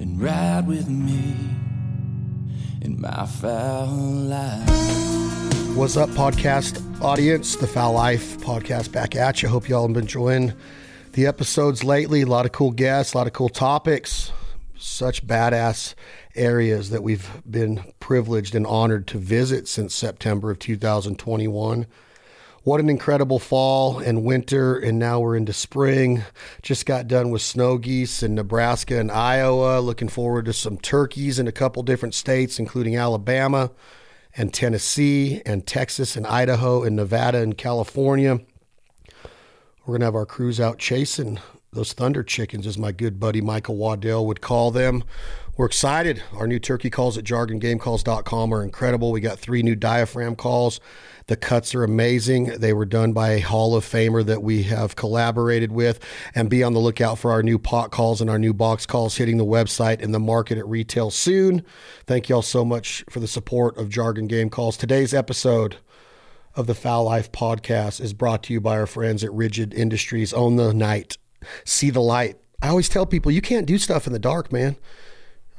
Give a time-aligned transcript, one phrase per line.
[0.00, 1.36] and ride with me
[2.80, 5.76] in my Fowl Life.
[5.76, 7.56] What's up, podcast audience?
[7.56, 9.50] The Fowl Life podcast back at you.
[9.50, 10.54] Hope y'all have been enjoying
[11.12, 12.22] the episodes lately.
[12.22, 14.32] A lot of cool guests, a lot of cool topics,
[14.74, 15.94] such badass
[16.34, 21.86] areas that we've been privileged and honored to visit since September of 2021.
[22.62, 26.24] What an incredible fall and winter, and now we're into spring.
[26.60, 29.80] Just got done with snow geese in Nebraska and Iowa.
[29.80, 33.70] Looking forward to some turkeys in a couple different states, including Alabama
[34.36, 38.40] and Tennessee and Texas and Idaho and Nevada and California.
[39.86, 41.38] We're going to have our crews out chasing
[41.72, 45.04] those thunder chickens, as my good buddy Michael Waddell would call them.
[45.56, 46.22] We're excited.
[46.34, 49.12] Our new turkey calls at jargongamecalls.com are incredible.
[49.12, 50.80] We got three new diaphragm calls.
[51.30, 52.46] The cuts are amazing.
[52.58, 56.00] They were done by a Hall of Famer that we have collaborated with.
[56.34, 59.16] And be on the lookout for our new pot calls and our new box calls
[59.16, 61.64] hitting the website and the market at retail soon.
[62.04, 64.76] Thank you all so much for the support of Jargon Game Calls.
[64.76, 65.76] Today's episode
[66.56, 70.32] of the Fowl Life podcast is brought to you by our friends at Rigid Industries.
[70.32, 71.16] Own the night,
[71.64, 72.38] see the light.
[72.60, 74.74] I always tell people you can't do stuff in the dark, man.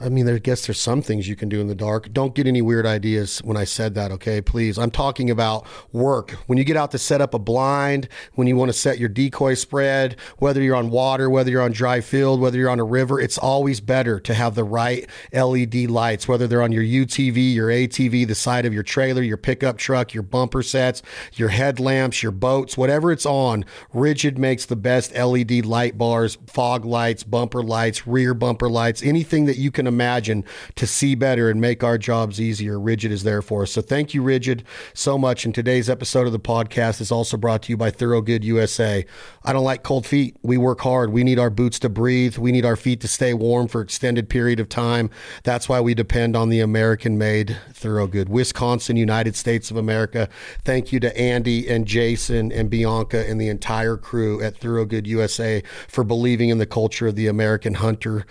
[0.02, 2.12] I mean, I guess there's some things you can do in the dark.
[2.12, 4.42] Don't get any weird ideas when I said that, okay?
[4.42, 4.80] Please.
[4.80, 6.32] I'm talking about work.
[6.48, 9.10] When you get out to set up a blind, when you want to set your
[9.10, 12.84] decoy spread, whether you're on water, whether you're on dry field, whether you're on a
[12.84, 17.54] river, it's always better to have the right LED lights, whether they're on your UTV,
[17.54, 21.04] your ATV, the side of your trailer, your pickup truck, your bumper sets,
[21.36, 23.66] your headlamps, your boats, whatever it's on.
[23.94, 29.46] Rigid makes the best LED light bars, fog lights, bumper lights, rear bumper lights, anything
[29.46, 30.44] that you can imagine
[30.76, 32.80] to see better and make our jobs easier.
[32.80, 33.72] Rigid is there for us.
[33.72, 35.46] So thank you, Rigid, so much.
[35.46, 39.06] And today's episode of the podcast is also brought to you by Thorogood USA.
[39.44, 40.38] I don't like cold feet.
[40.42, 41.12] We work hard.
[41.12, 42.38] We need our boots to breathe.
[42.38, 45.10] We need our feet to stay warm for extended period of time.
[45.44, 48.30] That's why we depend on the American made Thorogood.
[48.30, 50.30] Wisconsin, United States of America.
[50.64, 55.64] Thank you to Andy and Jason and Bianca and the entire crew at Thorogood USA
[55.88, 58.26] for believing in the culture of the American hunter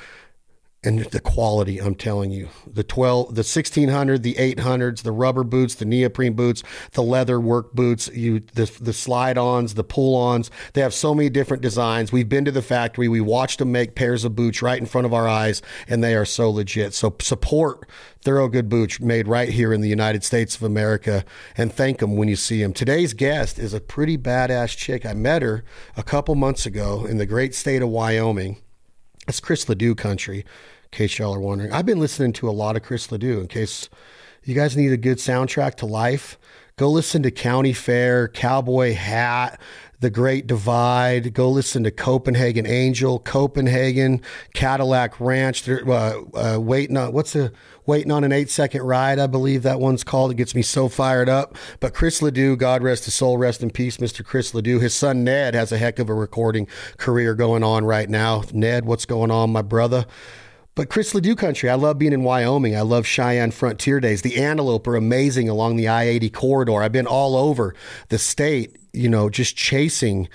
[0.83, 5.75] and the quality i'm telling you the 12 the 1600 the 800s the rubber boots
[5.75, 10.51] the neoprene boots the leather work boots you the, the slide ons the pull ons
[10.73, 13.95] they have so many different designs we've been to the factory we watched them make
[13.95, 17.15] pairs of boots right in front of our eyes and they are so legit so
[17.21, 17.87] support
[18.23, 21.25] Thorogood boots made right here in the United States of America
[21.57, 22.75] and thank them when you see them.
[22.75, 25.07] Today's guest is a pretty badass chick.
[25.07, 25.65] I met her
[25.97, 28.61] a couple months ago in the great state of Wyoming.
[29.31, 30.45] It's Chris Ledoux country, in
[30.91, 31.73] case y'all are wondering.
[31.73, 33.39] I've been listening to a lot of Chris Ledoux.
[33.39, 33.89] In case
[34.43, 36.37] you guys need a good soundtrack to life,
[36.77, 39.61] go listen to County Fair, Cowboy Hat,
[40.01, 41.33] The Great Divide.
[41.33, 44.21] Go listen to Copenhagen Angel, Copenhagen,
[44.53, 45.69] Cadillac Ranch.
[45.69, 47.53] Uh, uh, waiting on what's the
[47.91, 50.31] waiting on an eight second ride, I believe that one's called.
[50.31, 51.57] It gets me so fired up.
[51.81, 54.25] But Chris Ledoux, God rest his soul, rest in peace, Mr.
[54.25, 54.79] Chris Ledoux.
[54.79, 56.69] His son Ned has a heck of a recording
[56.99, 58.45] career going on right now.
[58.53, 60.07] Ned, what's going on, my brother?
[60.77, 62.77] But Chris Ledoux country, I love being in Wyoming.
[62.77, 64.23] I love Cheyenne Frontier Days.
[64.23, 66.83] The antelope are amazing along the I 80 corridor.
[66.83, 67.75] I've been all over
[68.09, 70.29] the state, you know, just chasing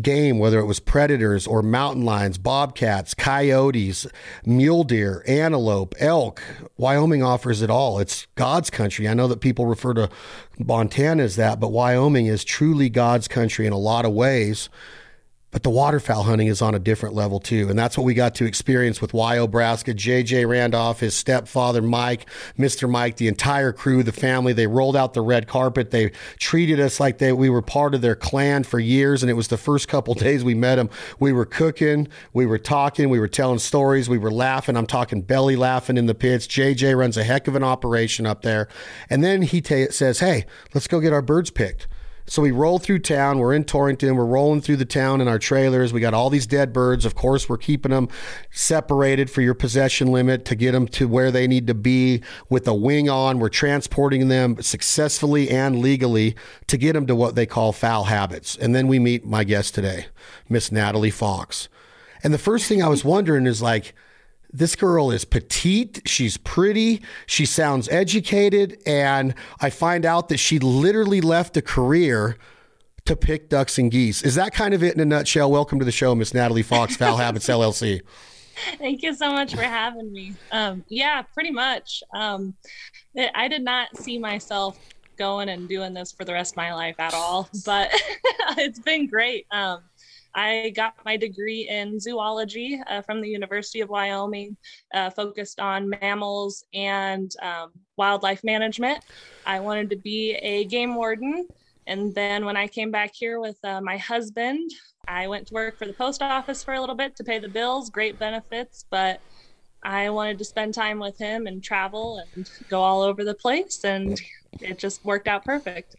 [0.00, 4.06] game, whether it was predators or mountain lions, bobcats, coyotes,
[4.44, 6.42] mule deer, antelope, elk.
[6.76, 7.98] Wyoming offers it all.
[7.98, 9.08] It's God's country.
[9.08, 10.10] I know that people refer to
[10.58, 14.68] Montana as that, but Wyoming is truly God's country in a lot of ways.
[15.52, 17.68] But the waterfowl hunting is on a different level too.
[17.68, 22.88] And that's what we got to experience with Wyobraska, JJ Randolph, his stepfather, Mike, Mr.
[22.88, 24.52] Mike, the entire crew, the family.
[24.52, 25.90] They rolled out the red carpet.
[25.90, 29.24] They treated us like they, we were part of their clan for years.
[29.24, 30.88] And it was the first couple days we met them.
[31.18, 34.76] We were cooking, we were talking, we were telling stories, we were laughing.
[34.76, 36.46] I'm talking belly laughing in the pits.
[36.46, 38.68] JJ runs a heck of an operation up there.
[39.08, 41.88] And then he ta- says, Hey, let's go get our birds picked.
[42.30, 43.40] So we roll through town.
[43.40, 44.14] We're in Torrington.
[44.14, 45.92] We're rolling through the town in our trailers.
[45.92, 47.04] We got all these dead birds.
[47.04, 48.08] Of course, we're keeping them
[48.52, 52.68] separated for your possession limit to get them to where they need to be with
[52.68, 53.40] a wing on.
[53.40, 56.36] We're transporting them successfully and legally
[56.68, 58.54] to get them to what they call Fowl Habits.
[58.54, 60.06] And then we meet my guest today,
[60.48, 61.68] Miss Natalie Fox.
[62.22, 63.92] And the first thing I was wondering is like,
[64.52, 66.02] this girl is petite.
[66.06, 67.02] She's pretty.
[67.26, 68.80] She sounds educated.
[68.86, 72.36] And I find out that she literally left a career
[73.04, 74.22] to pick ducks and geese.
[74.22, 75.50] Is that kind of it in a nutshell?
[75.50, 78.00] Welcome to the show, Miss Natalie Fox, Fowl Habits LLC.
[78.78, 80.34] Thank you so much for having me.
[80.52, 82.02] Um, yeah, pretty much.
[82.12, 82.54] Um,
[83.34, 84.78] I did not see myself
[85.16, 87.90] going and doing this for the rest of my life at all, but
[88.58, 89.46] it's been great.
[89.50, 89.80] Um,
[90.34, 94.56] I got my degree in zoology uh, from the University of Wyoming,
[94.94, 99.04] uh, focused on mammals and um, wildlife management.
[99.46, 101.48] I wanted to be a game warden.
[101.86, 104.70] And then when I came back here with uh, my husband,
[105.08, 107.48] I went to work for the post office for a little bit to pay the
[107.48, 109.20] bills, great benefits, but
[109.82, 113.82] I wanted to spend time with him and travel and go all over the place.
[113.82, 114.20] And
[114.60, 115.96] it just worked out perfect.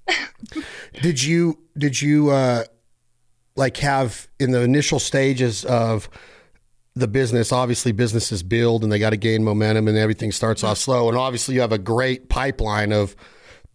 [1.02, 2.64] did you, did you, uh,
[3.62, 6.10] like have in the initial stages of
[6.96, 10.78] the business obviously businesses build and they got to gain momentum and everything starts off
[10.78, 13.16] slow and obviously you have a great pipeline of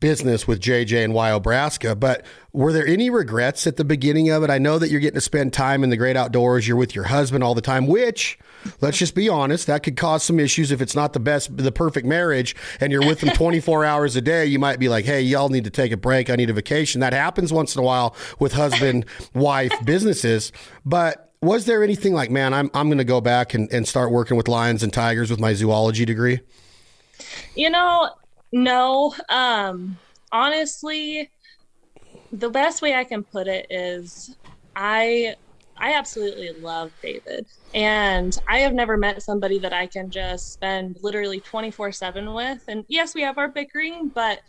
[0.01, 4.51] business with JJ and Wyobraska, but were there any regrets at the beginning of it?
[4.51, 6.69] I know that you're getting to spend time in the great outdoors.
[6.69, 8.39] You're with your husband all the time, which
[8.81, 11.73] let's just be honest, that could cause some issues if it's not the best, the
[11.73, 14.47] perfect marriage and you're with them 24 hours a day.
[14.47, 16.31] You might be like, Hey, y'all need to take a break.
[16.31, 17.01] I need a vacation.
[17.01, 20.53] That happens once in a while with husband, wife businesses.
[20.85, 24.11] But was there anything like, man, I'm, I'm going to go back and, and start
[24.11, 26.41] working with lions and tigers with my zoology degree?
[27.55, 28.11] You know,
[28.53, 29.15] no.
[29.29, 29.99] Um,
[30.33, 31.31] honestly,
[32.33, 34.37] the best way I can put it is
[34.75, 35.37] I
[35.79, 37.47] I absolutely love David.
[37.75, 42.63] And I have never met somebody that I can just spend literally 24 7 with.
[42.69, 44.41] And yes, we have our bickering, but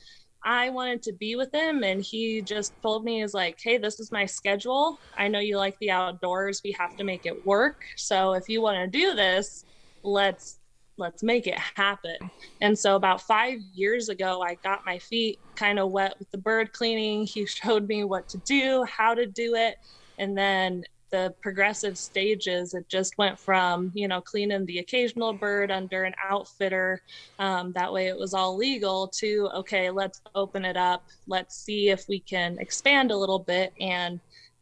[0.43, 1.83] I wanted to be with him.
[1.83, 4.97] And he just told me, is like, hey, this is my schedule.
[5.17, 6.61] I know you like the outdoors.
[6.63, 7.81] We have to make it work.
[7.97, 9.65] So if you want to do this,
[10.03, 10.59] let's
[10.97, 12.15] let's make it happen.
[12.61, 16.39] And so about five years ago, I got my feet kind of wet with the
[16.39, 17.25] bird cleaning.
[17.25, 19.75] He showed me what to do, how to do it.
[20.17, 25.71] And then the progressive stages, it just went from, you know, cleaning the occasional bird
[25.71, 27.01] under an outfitter.
[27.39, 31.03] Um, that way it was all legal to, okay, let's open it up.
[31.27, 33.73] Let's see if we can expand a little bit.
[33.79, 34.19] And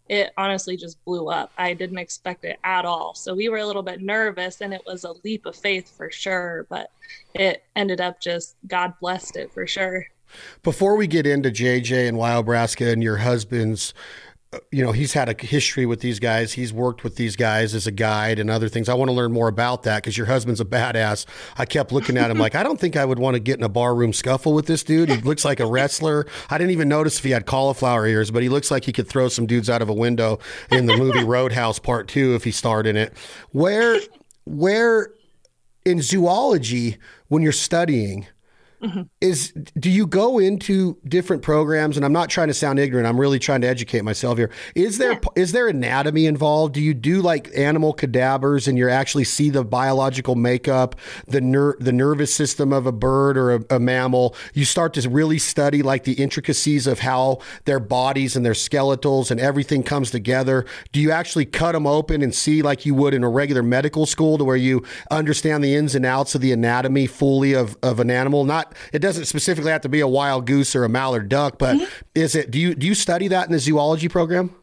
[0.07, 1.51] it honestly just blew up.
[1.57, 3.15] I didn't expect it at all.
[3.15, 6.11] So we were a little bit nervous and it was a leap of faith for
[6.11, 6.91] sure, but
[7.33, 10.05] it ended up just God blessed it for sure.
[10.63, 13.93] Before we get into JJ and Wyobraska and your husband's
[14.71, 16.53] you know, he's had a history with these guys.
[16.53, 18.89] He's worked with these guys as a guide and other things.
[18.89, 21.25] I want to learn more about that because your husband's a badass.
[21.57, 23.63] I kept looking at him like, I don't think I would want to get in
[23.63, 25.09] a barroom scuffle with this dude.
[25.09, 26.25] He looks like a wrestler.
[26.49, 29.07] I didn't even notice if he had cauliflower ears, but he looks like he could
[29.07, 30.39] throw some dudes out of a window
[30.71, 33.13] in the movie Roadhouse Part Two if he starred in it.
[33.51, 33.99] Where,
[34.45, 35.09] where
[35.85, 36.97] in zoology,
[37.27, 38.27] when you're studying,
[38.81, 39.01] Mm-hmm.
[39.21, 41.95] Is do you go into different programs?
[41.97, 43.07] And I'm not trying to sound ignorant.
[43.07, 44.51] I'm really trying to educate myself here.
[44.75, 45.19] Is there yeah.
[45.35, 46.73] is there anatomy involved?
[46.73, 50.95] Do you do like animal cadavers and you actually see the biological makeup,
[51.27, 54.35] the ner- the nervous system of a bird or a, a mammal?
[54.53, 59.31] You start to really study like the intricacies of how their bodies and their skeletals
[59.31, 60.65] and everything comes together.
[60.91, 64.05] Do you actually cut them open and see like you would in a regular medical
[64.05, 67.99] school to where you understand the ins and outs of the anatomy fully of, of
[67.99, 68.43] an animal?
[68.43, 71.77] Not it doesn't specifically have to be a wild goose or a mallard duck, but
[71.77, 71.85] mm-hmm.
[72.13, 72.51] is it?
[72.51, 74.55] Do you do you study that in the zoology program?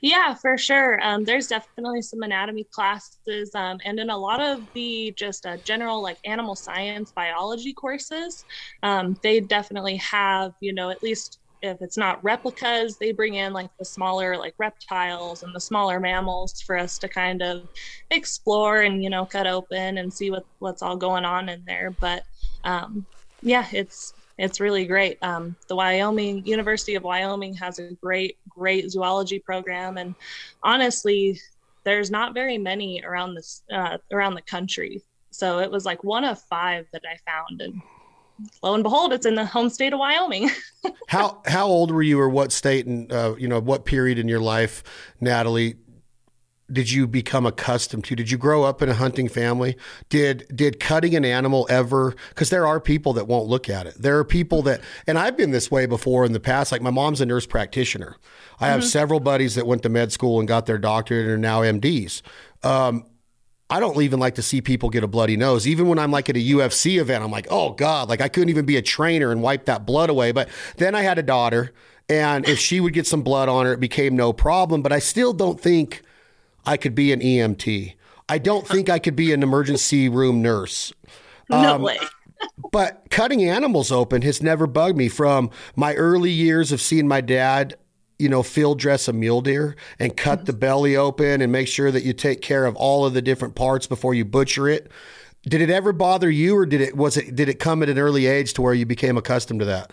[0.00, 1.00] Yeah, for sure.
[1.02, 5.56] Um, there's definitely some anatomy classes, um, and in a lot of the just uh,
[5.58, 8.44] general like animal science biology courses,
[8.82, 13.52] um, they definitely have you know at least if it's not replicas, they bring in
[13.52, 17.66] like the smaller like reptiles and the smaller mammals for us to kind of
[18.10, 21.90] explore and you know cut open and see what what's all going on in there.
[21.90, 22.24] But
[22.64, 23.06] um,
[23.44, 25.18] yeah, it's it's really great.
[25.22, 30.14] Um, the Wyoming University of Wyoming has a great great zoology program, and
[30.62, 31.40] honestly,
[31.84, 35.02] there's not very many around this uh, around the country.
[35.30, 37.80] So it was like one of five that I found, and
[38.62, 40.50] lo and behold, it's in the home state of Wyoming.
[41.08, 44.26] how how old were you, or what state, and uh, you know what period in
[44.26, 44.82] your life,
[45.20, 45.76] Natalie,
[46.74, 48.16] did you become accustomed to?
[48.16, 49.76] Did you grow up in a hunting family?
[50.08, 52.14] Did did cutting an animal ever?
[52.28, 53.94] Because there are people that won't look at it.
[53.96, 56.72] There are people that, and I've been this way before in the past.
[56.72, 58.16] Like my mom's a nurse practitioner.
[58.60, 58.88] I have mm-hmm.
[58.88, 62.22] several buddies that went to med school and got their doctorate and are now MDs.
[62.62, 63.06] Um,
[63.70, 65.66] I don't even like to see people get a bloody nose.
[65.66, 68.50] Even when I'm like at a UFC event, I'm like, oh God, like I couldn't
[68.50, 70.32] even be a trainer and wipe that blood away.
[70.32, 71.72] But then I had a daughter,
[72.08, 74.82] and if she would get some blood on her, it became no problem.
[74.82, 76.02] But I still don't think
[76.66, 77.94] I could be an EMT.
[78.28, 80.92] I don't think I could be an emergency room nurse.
[81.50, 81.98] No um, way.
[82.72, 87.20] but cutting animals open has never bugged me from my early years of seeing my
[87.20, 87.76] dad,
[88.18, 91.90] you know, field dress a mule deer and cut the belly open and make sure
[91.90, 94.90] that you take care of all of the different parts before you butcher it.
[95.42, 97.98] Did it ever bother you or did it was it did it come at an
[97.98, 99.92] early age to where you became accustomed to that?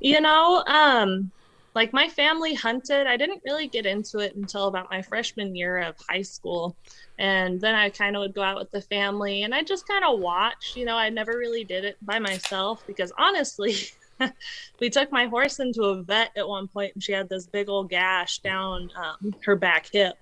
[0.00, 1.30] You know, um
[1.74, 3.06] like my family hunted.
[3.06, 6.76] I didn't really get into it until about my freshman year of high school.
[7.18, 10.04] And then I kind of would go out with the family and I just kind
[10.04, 10.72] of watch.
[10.76, 13.76] You know, I never really did it by myself because honestly,
[14.80, 17.68] we took my horse into a vet at one point and she had this big
[17.68, 20.14] old gash down um, her back hip.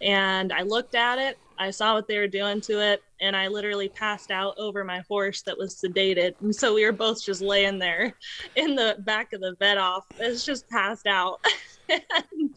[0.00, 3.46] And I looked at it, I saw what they were doing to it, and I
[3.46, 6.34] literally passed out over my horse that was sedated.
[6.40, 8.12] And so we were both just laying there
[8.56, 11.38] in the back of the vet office, just passed out.
[11.88, 12.56] and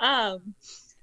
[0.00, 0.54] um,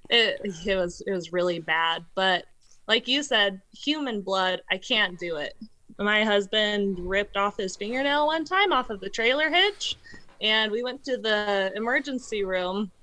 [0.09, 2.03] it, it was it was really bad.
[2.15, 2.45] But
[2.87, 5.53] like you said, human blood, I can't do it.
[5.99, 9.95] My husband ripped off his fingernail one time off of the trailer hitch,
[10.41, 12.91] and we went to the emergency room.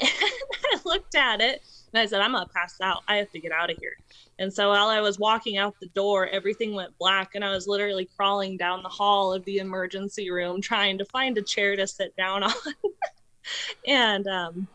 [0.00, 0.08] And
[0.72, 3.02] I looked at it and I said, I'm going to pass out.
[3.08, 3.96] I have to get out of here.
[4.38, 7.30] And so while I was walking out the door, everything went black.
[7.34, 11.36] And I was literally crawling down the hall of the emergency room trying to find
[11.38, 12.52] a chair to sit down on.
[13.86, 14.68] and, um,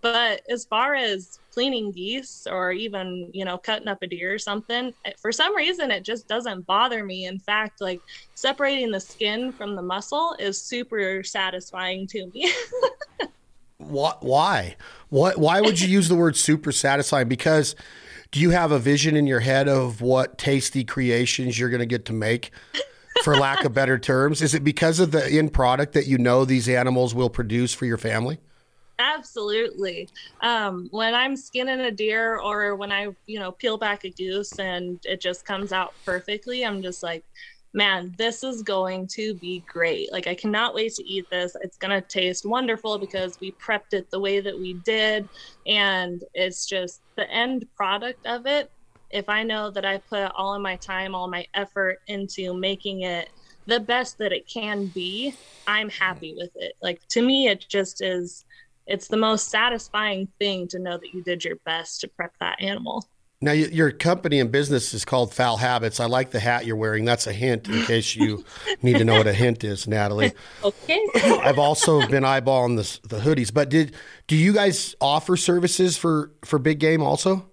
[0.00, 4.38] but as far as cleaning geese or even, you know, cutting up a deer or
[4.38, 7.26] something, for some reason, it just doesn't bother me.
[7.26, 8.00] In fact, like
[8.34, 12.52] separating the skin from the muscle is super satisfying to me.
[13.82, 14.76] Why?
[15.08, 15.38] What?
[15.38, 17.28] Why would you use the word super satisfying?
[17.28, 17.74] Because
[18.30, 21.86] do you have a vision in your head of what tasty creations you're going to
[21.86, 22.50] get to make?
[23.24, 26.44] For lack of better terms, is it because of the end product that you know
[26.44, 28.38] these animals will produce for your family?
[28.98, 30.08] Absolutely.
[30.40, 34.58] Um, when I'm skinning a deer or when I, you know, peel back a goose
[34.58, 37.24] and it just comes out perfectly, I'm just like,
[37.72, 40.12] man, this is going to be great.
[40.12, 41.56] Like, I cannot wait to eat this.
[41.62, 45.28] It's going to taste wonderful because we prepped it the way that we did.
[45.66, 48.70] And it's just the end product of it.
[49.10, 53.02] If I know that I put all of my time, all my effort into making
[53.02, 53.30] it
[53.66, 55.34] the best that it can be,
[55.66, 56.38] I'm happy mm.
[56.38, 56.74] with it.
[56.82, 58.44] Like, to me, it just is.
[58.86, 62.60] It's the most satisfying thing to know that you did your best to prep that
[62.60, 63.06] animal.
[63.42, 65.98] Now, your company and business is called Fowl Habits.
[65.98, 67.04] I like the hat you're wearing.
[67.04, 68.44] That's a hint in case you
[68.82, 70.32] need to know what a hint is, Natalie.
[70.62, 71.04] Okay.
[71.14, 73.96] I've also been eyeballing the, the hoodies, but did
[74.28, 77.48] do you guys offer services for for big game also?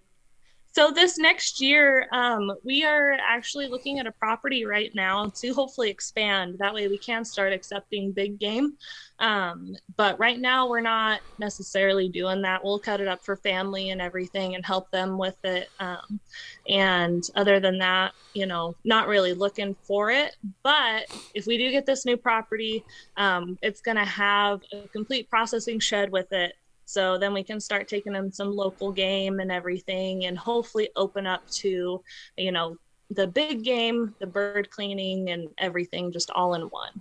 [0.71, 5.53] So this next year, um, we are actually looking at a property right now to
[5.53, 6.57] hopefully expand.
[6.59, 8.77] That way, we can start accepting big game.
[9.17, 12.63] Um, but right now, we're not necessarily doing that.
[12.63, 15.69] We'll cut it up for family and everything and help them with it.
[15.79, 16.19] Um,
[16.67, 20.35] and other than that, you know, not really looking for it.
[20.61, 22.85] But if we do get this new property,
[23.17, 26.53] um, it's going to have a complete processing shed with it
[26.89, 31.27] so then we can start taking them some local game and everything and hopefully open
[31.27, 32.01] up to,
[32.35, 32.77] you know,
[33.11, 36.99] the big game, the bird cleaning and everything just all in one.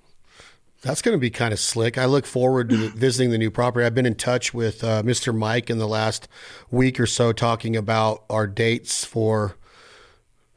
[0.83, 1.97] That's going to be kind of slick.
[1.97, 3.87] I look forward to visiting the new property.
[3.87, 5.35] I've been in touch with uh, Mr.
[5.35, 6.29] Mike in the last
[6.71, 9.57] week or so talking about our dates for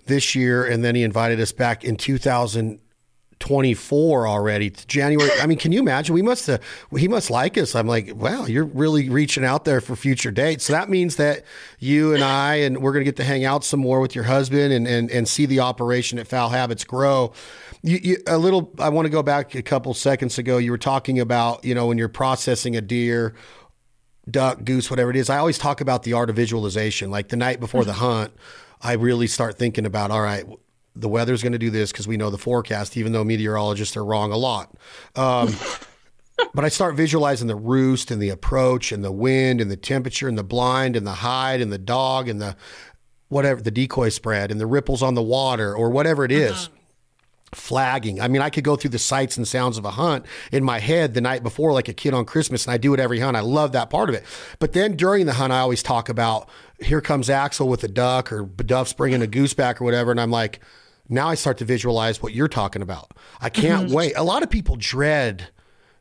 [0.07, 0.65] this year.
[0.65, 2.79] And then he invited us back in 2000-
[3.41, 5.29] 24 already January.
[5.41, 6.13] I mean, can you imagine?
[6.13, 6.61] We must have,
[6.95, 7.75] he must like us.
[7.75, 10.65] I'm like, wow, you're really reaching out there for future dates.
[10.65, 11.43] So that means that
[11.79, 14.25] you and I, and we're going to get to hang out some more with your
[14.25, 17.33] husband and, and, and see the operation at Fowl Habits grow.
[17.81, 20.59] You, you, a little, I want to go back a couple seconds ago.
[20.59, 23.33] You were talking about, you know, when you're processing a deer,
[24.29, 25.31] duck, goose, whatever it is.
[25.31, 27.09] I always talk about the art of visualization.
[27.09, 28.01] Like the night before the mm-hmm.
[28.01, 28.33] hunt,
[28.81, 30.45] I really start thinking about, all right,
[30.95, 34.05] the weather's going to do this because we know the forecast, even though meteorologists are
[34.05, 34.75] wrong a lot.
[35.15, 35.53] Um,
[36.53, 40.27] but I start visualizing the roost and the approach and the wind and the temperature
[40.27, 42.55] and the blind and the hide and the dog and the
[43.29, 46.51] whatever, the decoy spread and the ripples on the water or whatever it is.
[46.51, 46.77] Uh-huh.
[47.53, 48.21] Flagging.
[48.21, 50.79] I mean, I could go through the sights and sounds of a hunt in my
[50.79, 53.35] head the night before, like a kid on Christmas, and I do it every hunt.
[53.35, 54.23] I love that part of it.
[54.59, 58.31] But then during the hunt, I always talk about here comes Axel with a duck
[58.31, 60.11] or Duff's bringing a goose back or whatever.
[60.11, 60.61] And I'm like,
[61.09, 63.11] now I start to visualize what you're talking about.
[63.41, 63.95] I can't mm-hmm.
[63.95, 64.13] wait.
[64.15, 65.49] A lot of people dread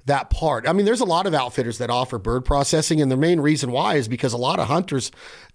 [0.06, 0.66] that part.
[0.68, 3.70] I mean, there's a lot of outfitters that offer bird processing, and the main reason
[3.70, 5.10] why is because a lot of hunters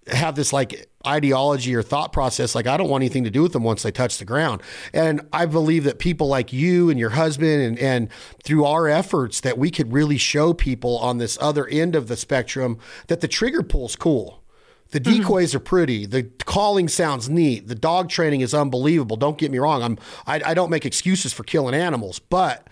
[0.07, 3.53] have this like ideology or thought process like I don't want anything to do with
[3.53, 4.61] them once they touch the ground.
[4.93, 8.09] And I believe that people like you and your husband and and
[8.43, 12.15] through our efforts that we could really show people on this other end of the
[12.15, 14.43] spectrum that the trigger pull's cool.
[14.91, 15.21] The mm-hmm.
[15.21, 15.57] decoys mm-hmm.
[15.57, 16.05] are pretty.
[16.05, 17.67] The calling sounds neat.
[17.67, 19.17] The dog training is unbelievable.
[19.17, 19.81] Don't get me wrong.
[19.81, 19.97] I'm
[20.27, 22.67] I, I don't make excuses for killing animals, but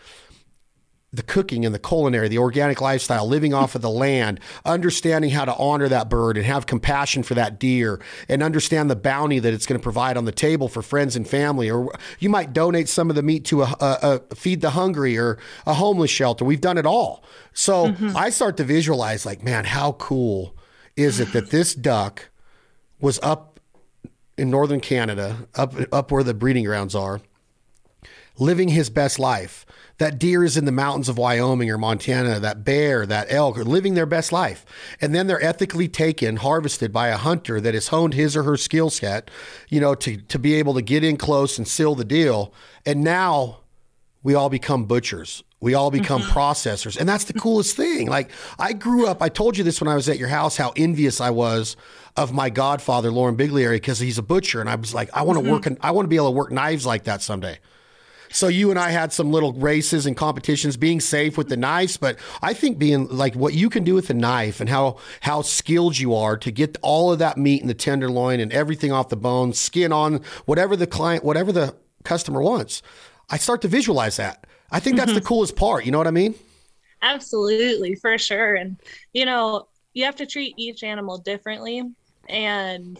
[1.13, 5.45] the cooking and the culinary, the organic lifestyle, living off of the land, understanding how
[5.45, 9.53] to honor that bird and have compassion for that deer and understand the bounty that
[9.53, 11.69] it's going to provide on the table for friends and family.
[11.69, 15.17] Or you might donate some of the meat to a, a, a feed the hungry
[15.17, 16.43] or a homeless shelter.
[16.43, 17.23] We've done it all.
[17.53, 18.17] So mm-hmm.
[18.17, 20.55] I start to visualize like, man, how cool
[20.95, 22.29] is it that this duck
[22.99, 23.59] was up
[24.35, 27.21] in northern Canada, up up where the breeding grounds are,
[28.37, 29.65] living his best life
[29.99, 33.63] that deer is in the mountains of Wyoming or Montana, that bear, that elk are
[33.63, 34.65] living their best life.
[34.99, 38.57] And then they're ethically taken, harvested by a hunter that has honed his or her
[38.57, 39.29] skill set,
[39.69, 42.53] you know, to, to be able to get in close and seal the deal.
[42.85, 43.59] And now
[44.23, 45.43] we all become butchers.
[45.61, 46.37] We all become mm-hmm.
[46.37, 46.97] processors.
[46.99, 48.09] And that's the coolest thing.
[48.09, 50.73] Like I grew up, I told you this when I was at your house, how
[50.75, 51.77] envious I was
[52.17, 54.59] of my godfather, Lauren Biglieri, because he's a butcher.
[54.59, 55.69] And I was like, I want to mm-hmm.
[55.69, 57.59] work, I want to be able to work knives like that someday.
[58.33, 61.97] So you and I had some little races and competitions being safe with the knives,
[61.97, 65.43] but I think being like what you can do with the knife and how how
[65.43, 69.09] skilled you are to get all of that meat and the tenderloin and everything off
[69.09, 72.81] the bone, skin on, whatever the client, whatever the customer wants.
[73.29, 74.47] I start to visualize that.
[74.71, 75.19] I think that's mm-hmm.
[75.19, 75.85] the coolest part.
[75.85, 76.33] You know what I mean?
[77.03, 78.55] Absolutely, for sure.
[78.55, 78.77] And
[79.13, 81.83] you know, you have to treat each animal differently.
[82.29, 82.99] And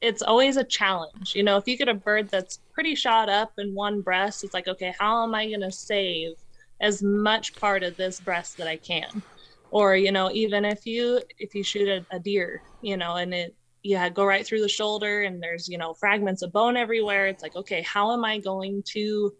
[0.00, 1.34] it's always a challenge.
[1.34, 4.52] You know, if you get a bird that's pretty shot up in one breast, it's
[4.52, 6.32] like, okay, how am I going to save
[6.78, 9.22] as much part of this breast that I can?
[9.70, 13.32] Or, you know, even if you if you shoot a, a deer, you know, and
[13.32, 17.28] it you go right through the shoulder and there's, you know, fragments of bone everywhere,
[17.28, 19.32] it's like, okay, how am I going to,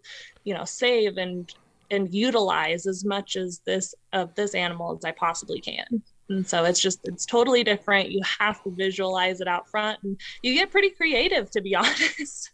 [0.43, 1.47] you know, save and
[1.91, 6.01] and utilize as much as this of this animal as I possibly can?
[6.29, 8.11] And so it's just, it's totally different.
[8.11, 12.51] You have to visualize it out front and you get pretty creative, to be honest.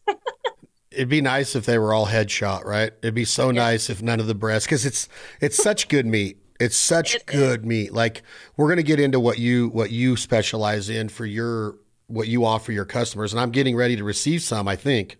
[0.93, 2.91] It'd be nice if they were all headshot, right?
[3.01, 3.63] It'd be so yeah.
[3.63, 5.09] nice if none of the breasts, because it's
[5.41, 6.37] it's such good meat.
[6.59, 7.65] It's such it good is.
[7.65, 7.93] meat.
[7.93, 8.23] Like
[8.57, 11.75] we're gonna get into what you what you specialize in for your
[12.07, 14.67] what you offer your customers, and I'm getting ready to receive some.
[14.67, 15.17] I think.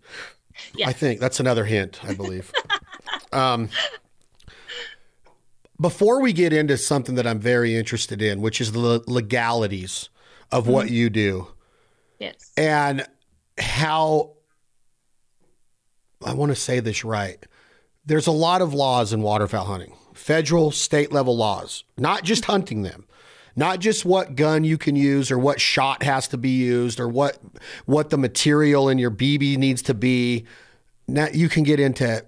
[0.76, 0.90] Yes.
[0.90, 2.00] I think that's another hint.
[2.04, 2.52] I believe.
[3.34, 3.70] um,
[5.82, 10.10] before we get into something that I'm very interested in, which is the legalities
[10.52, 10.74] of mm-hmm.
[10.74, 11.48] what you do.
[12.20, 12.52] Yes.
[12.56, 13.06] And
[13.58, 14.34] how
[16.26, 17.46] I want to say this right.
[18.06, 22.84] There's a lot of laws in waterfowl hunting, federal, state level laws, not just hunting
[22.84, 23.06] them,
[23.56, 27.08] not just what gun you can use or what shot has to be used or
[27.08, 27.40] what
[27.86, 30.46] what the material in your BB needs to be.
[31.08, 32.26] Now you can get into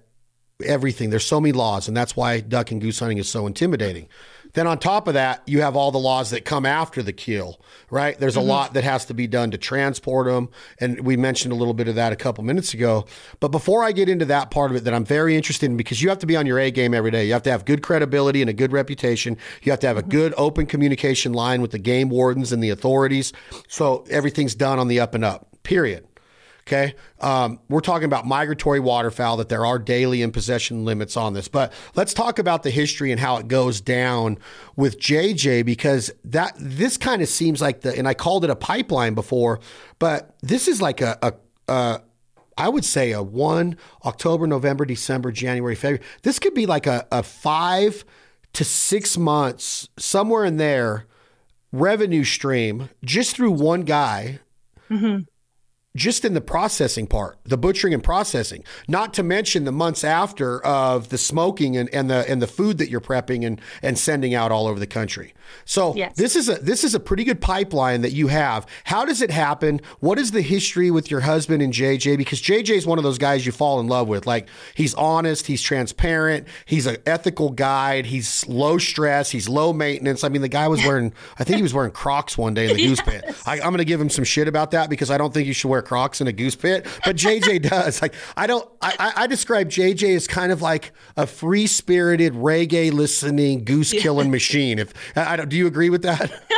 [0.64, 1.10] everything.
[1.10, 4.08] There's so many laws, and that's why duck and goose hunting is so intimidating.
[4.56, 7.60] Then on top of that, you have all the laws that come after the kill,
[7.90, 8.18] right?
[8.18, 8.48] There's a mm-hmm.
[8.48, 10.48] lot that has to be done to transport them,
[10.80, 13.04] and we mentioned a little bit of that a couple minutes ago.
[13.38, 16.00] But before I get into that part of it, that I'm very interested in, because
[16.00, 17.26] you have to be on your A game every day.
[17.26, 19.36] You have to have good credibility and a good reputation.
[19.60, 20.10] You have to have a mm-hmm.
[20.10, 23.34] good open communication line with the game wardens and the authorities,
[23.68, 25.48] so everything's done on the up and up.
[25.64, 26.05] Period.
[26.66, 26.96] Okay.
[27.20, 31.46] Um, we're talking about migratory waterfowl, that there are daily and possession limits on this.
[31.46, 34.38] But let's talk about the history and how it goes down
[34.74, 38.56] with JJ, because that this kind of seems like the, and I called it a
[38.56, 39.60] pipeline before,
[40.00, 41.34] but this is like a, a,
[41.72, 42.02] a
[42.58, 46.04] I would say a one October, November, December, January, February.
[46.22, 48.04] This could be like a, a five
[48.54, 51.06] to six months, somewhere in there,
[51.70, 54.40] revenue stream just through one guy.
[54.90, 55.22] Mm-hmm
[55.96, 60.64] just in the processing part, the butchering and processing, not to mention the months after
[60.64, 64.34] of the smoking and, and the and the food that you're prepping and and sending
[64.34, 65.34] out all over the country.
[65.64, 66.16] So yes.
[66.16, 68.66] this is a this is a pretty good pipeline that you have.
[68.84, 69.80] How does it happen?
[70.00, 72.18] What is the history with your husband and JJ?
[72.18, 74.26] Because JJ is one of those guys you fall in love with.
[74.26, 80.24] Like he's honest, he's transparent, he's an ethical guide, he's low stress, he's low maintenance.
[80.24, 82.76] I mean, the guy was wearing I think he was wearing Crocs one day in
[82.76, 83.00] the yes.
[83.00, 83.36] goose pit.
[83.46, 85.54] I, I'm going to give him some shit about that because I don't think you
[85.54, 88.02] should wear Crocs in a goose pit, but JJ does.
[88.02, 88.68] Like I don't.
[88.82, 94.30] I, I describe JJ as kind of like a free spirited reggae listening goose killing
[94.30, 94.78] machine.
[94.78, 96.30] If I don't, do you agree with that?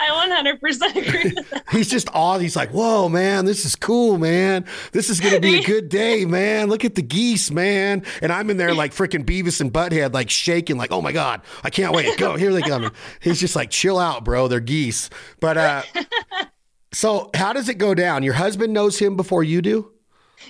[0.00, 1.36] I 100 percent agree.
[1.70, 2.40] he's just awed.
[2.40, 4.66] He's like, whoa, man, this is cool, man.
[4.92, 6.68] This is gonna be a good day, man.
[6.68, 8.04] Look at the geese, man.
[8.20, 11.42] And I'm in there like freaking Beavis and Butthead, like shaking, like, oh my god,
[11.64, 12.18] I can't wait.
[12.18, 12.92] Go here they come.
[13.20, 14.48] He's just like, chill out, bro.
[14.48, 15.08] They're geese.
[15.40, 15.82] But uh
[16.92, 18.22] so, how does it go down?
[18.22, 19.92] Your husband knows him before you do?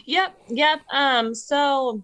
[0.04, 0.80] Yep, yep.
[0.92, 2.02] Um, so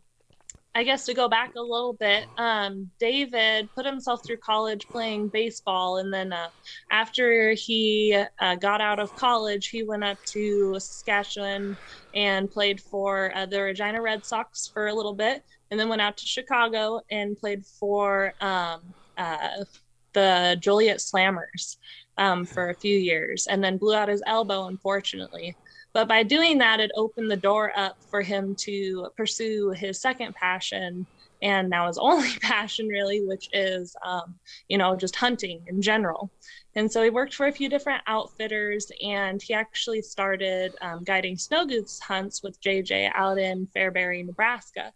[0.75, 5.29] I guess to go back a little bit, um, David put himself through college playing
[5.29, 6.49] baseball, and then uh,
[6.91, 11.79] after he uh, got out of college, he went up to Saskatchewan
[12.15, 16.03] and played for uh, the Regina Red Sox for a little bit, and then went
[16.03, 18.83] out to Chicago and played for um,
[19.17, 19.65] uh,
[20.13, 21.79] the Joliet Slammers
[22.19, 25.57] um, for a few years, and then blew out his elbow, unfortunately.
[25.93, 30.35] But by doing that, it opened the door up for him to pursue his second
[30.35, 31.07] passion
[31.43, 34.35] and now his only passion, really, which is, um,
[34.69, 36.31] you know, just hunting in general.
[36.75, 41.39] And so he worked for a few different outfitters and he actually started um, guiding
[41.39, 44.93] snow goose hunts with JJ out in Fairbury, Nebraska.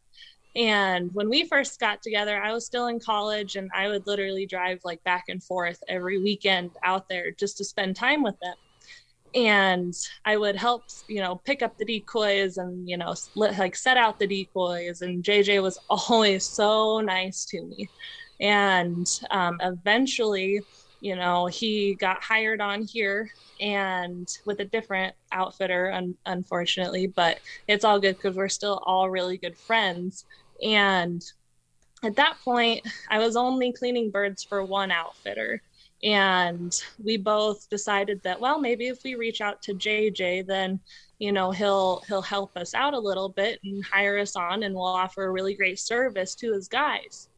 [0.57, 4.47] And when we first got together, I was still in college and I would literally
[4.47, 8.57] drive like back and forth every weekend out there just to spend time with them
[9.35, 13.97] and I would help, you know, pick up the decoys and, you know, like set
[13.97, 15.03] out the decoys.
[15.03, 17.89] And JJ was always so nice to me.
[18.41, 20.61] And um, eventually,
[21.01, 27.41] you know, he got hired on here and with a different outfitter, un- unfortunately, but
[27.69, 30.25] it's all good because we're still all really good friends.
[30.63, 31.25] And
[32.03, 35.63] at that point, I was only cleaning birds for one outfitter
[36.03, 40.81] and we both decided that well maybe if we reach out to jj then
[41.19, 44.75] you know he'll he'll help us out a little bit and hire us on and
[44.75, 47.29] we'll offer a really great service to his guys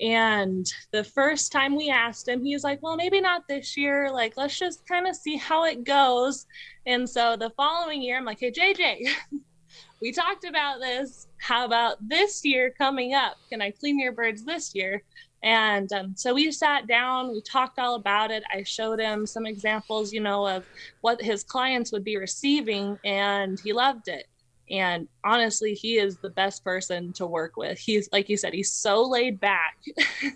[0.00, 4.10] and the first time we asked him he was like well maybe not this year.
[4.10, 6.46] Like let's just kind of see how it goes.
[6.86, 9.08] And so the following year i'm like hey jj
[10.02, 11.28] we talked about this.
[11.38, 13.36] How about this year coming up?
[13.50, 15.02] Can i clean your birds this year?
[15.42, 18.42] And um, so we sat down, we talked all about it.
[18.52, 20.64] I showed him some examples, you know, of
[21.00, 24.26] what his clients would be receiving, and he loved it.
[24.70, 27.78] And honestly, he is the best person to work with.
[27.78, 29.76] He's, like you said, he's so laid back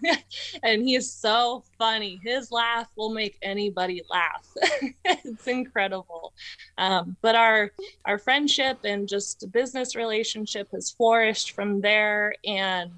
[0.63, 2.21] and he is so funny.
[2.25, 4.47] His laugh will make anybody laugh.
[5.05, 6.33] it's incredible.
[6.79, 7.71] Um, but our,
[8.05, 12.35] our friendship and just business relationship has flourished from there.
[12.45, 12.93] And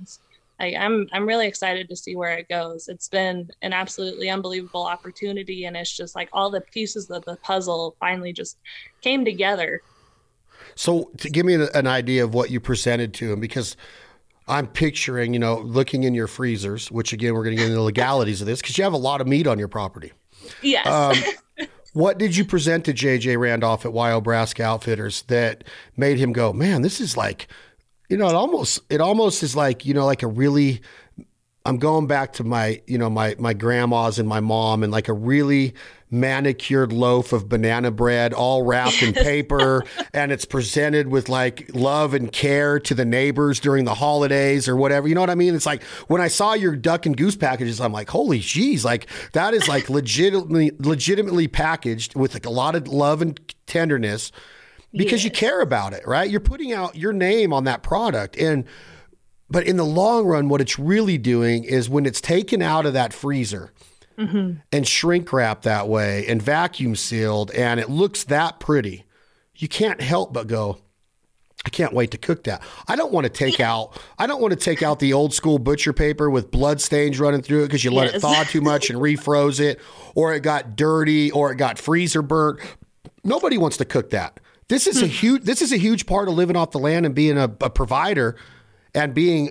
[0.58, 2.88] I, I'm I'm really excited to see where it goes.
[2.88, 7.36] It's been an absolutely unbelievable opportunity, and it's just like all the pieces of the
[7.36, 8.56] puzzle finally just
[9.02, 9.82] came together.
[10.76, 13.76] So, to give me an idea of what you presented to him, because
[14.46, 17.76] I'm picturing, you know, looking in your freezers, which again we're going to get into
[17.76, 20.12] the legalities of this, because you have a lot of meat on your property.
[20.62, 20.86] Yes.
[20.86, 25.64] Um, what did you present to JJ Randolph at Wyobraska Outfitters that
[25.96, 27.48] made him go, man, this is like
[28.08, 30.82] you know, it almost it almost is like you know, like a really.
[31.64, 35.08] I'm going back to my, you know, my my grandma's and my mom, and like
[35.08, 35.74] a really
[36.10, 42.14] manicured loaf of banana bread, all wrapped in paper, and it's presented with like love
[42.14, 45.08] and care to the neighbors during the holidays or whatever.
[45.08, 45.54] You know what I mean?
[45.54, 49.06] It's like when I saw your duck and goose packages, I'm like, holy jeez, like
[49.32, 54.30] that is like legitimately legitimately packaged with like a lot of love and tenderness
[54.96, 55.24] because yes.
[55.24, 56.28] you care about it, right?
[56.28, 58.36] You're putting out your name on that product.
[58.36, 58.64] And,
[59.50, 62.94] but in the long run, what it's really doing is when it's taken out of
[62.94, 63.72] that freezer
[64.18, 64.58] mm-hmm.
[64.72, 69.04] and shrink wrapped that way and vacuum sealed and it looks that pretty,
[69.54, 70.78] you can't help but go,
[71.64, 72.62] I can't wait to cook that.
[72.86, 75.58] I don't want to take out I don't want to take out the old school
[75.58, 78.16] butcher paper with blood stains running through it because you let yes.
[78.16, 79.80] it thaw too much and refroze it,
[80.14, 82.60] or it got dirty, or it got freezer burnt.
[83.24, 84.38] Nobody wants to cook that.
[84.68, 85.12] This is a hmm.
[85.12, 85.42] huge.
[85.42, 88.36] This is a huge part of living off the land and being a, a provider,
[88.94, 89.50] and being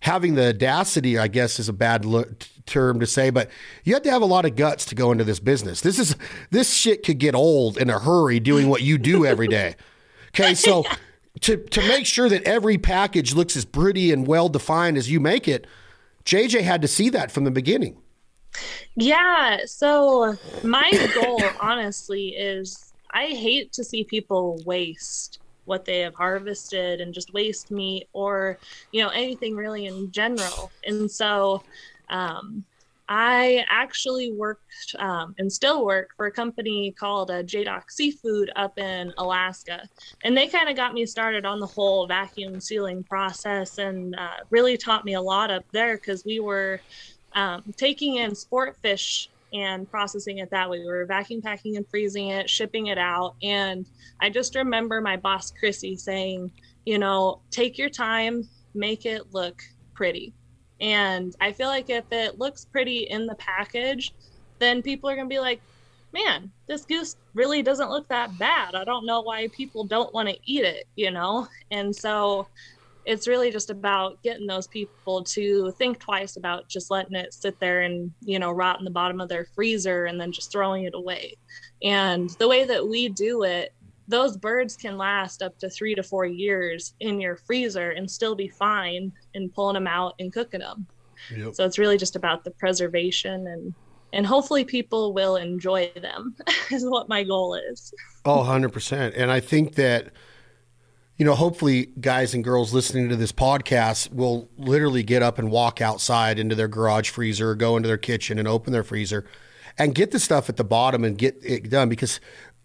[0.00, 1.18] having the audacity.
[1.18, 2.04] I guess is a bad
[2.66, 3.50] term to say, but
[3.84, 5.80] you have to have a lot of guts to go into this business.
[5.80, 6.16] This is
[6.50, 9.76] this shit could get old in a hurry doing what you do every day.
[10.28, 10.84] Okay, so
[11.40, 15.20] to to make sure that every package looks as pretty and well defined as you
[15.20, 15.66] make it,
[16.24, 17.96] JJ had to see that from the beginning.
[18.96, 19.58] Yeah.
[19.66, 27.00] So my goal, honestly, is I hate to see people waste what they have harvested
[27.00, 28.58] and just waste meat or
[28.92, 30.70] you know anything really in general.
[30.84, 31.62] And so
[32.10, 32.64] um,
[33.08, 37.42] i actually worked um, and still work for a company called uh,
[37.88, 39.82] seafood up in alaska.
[40.24, 44.44] And they kind of got me started on the whole vacuum sealing process and uh,
[44.50, 46.80] really taught me a lot up there because we were
[47.34, 50.80] um, taking in sport fish and processing it that way.
[50.80, 53.36] We were vacuum packing and freezing it, shipping it out.
[53.42, 53.86] And
[54.20, 56.50] I just remember my boss, Chrissy, saying,
[56.84, 59.62] you know, take your time, make it look
[59.94, 60.32] pretty.
[60.80, 64.14] And I feel like if it looks pretty in the package,
[64.58, 65.60] then people are going to be like,
[66.12, 68.74] man, this goose really doesn't look that bad.
[68.74, 71.48] I don't know why people don't want to eat it, you know?
[71.70, 72.46] And so
[73.08, 77.58] it's really just about getting those people to think twice about just letting it sit
[77.58, 80.84] there and you know rot in the bottom of their freezer and then just throwing
[80.84, 81.34] it away.
[81.82, 83.72] And the way that we do it
[84.08, 88.34] those birds can last up to three to four years in your freezer and still
[88.34, 90.86] be fine in pulling them out and cooking them
[91.36, 91.54] yep.
[91.54, 93.74] so it's really just about the preservation and
[94.14, 96.34] and hopefully people will enjoy them
[96.72, 97.92] is what my goal is.
[98.24, 100.10] Oh 100% and i think that
[101.18, 105.50] you know, hopefully guys and girls listening to this podcast will literally get up and
[105.50, 109.26] walk outside into their garage freezer or go into their kitchen and open their freezer
[109.76, 112.20] and get the stuff at the bottom and get it done because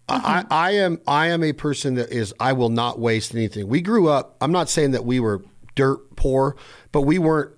[0.08, 0.24] mm-hmm.
[0.24, 3.66] I, I am I am a person that is I will not waste anything.
[3.66, 5.42] We grew up, I'm not saying that we were
[5.74, 6.56] dirt poor,
[6.92, 7.52] but we weren't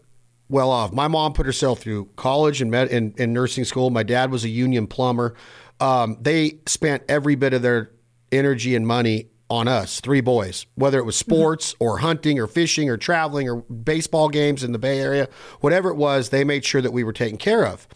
[0.49, 0.95] well off.
[0.95, 3.91] My mom put herself through college and med and, and nursing school.
[3.91, 5.35] My dad was a union plumber.
[5.79, 7.91] Um, they spent every bit of their
[8.33, 11.33] energy and money on us, three boys, whether it was mm-hmm.
[11.33, 15.29] sports or hunting or fishing or traveling or baseball games in the Bay Area,
[15.61, 17.87] whatever it was, they made sure that we were taken care of.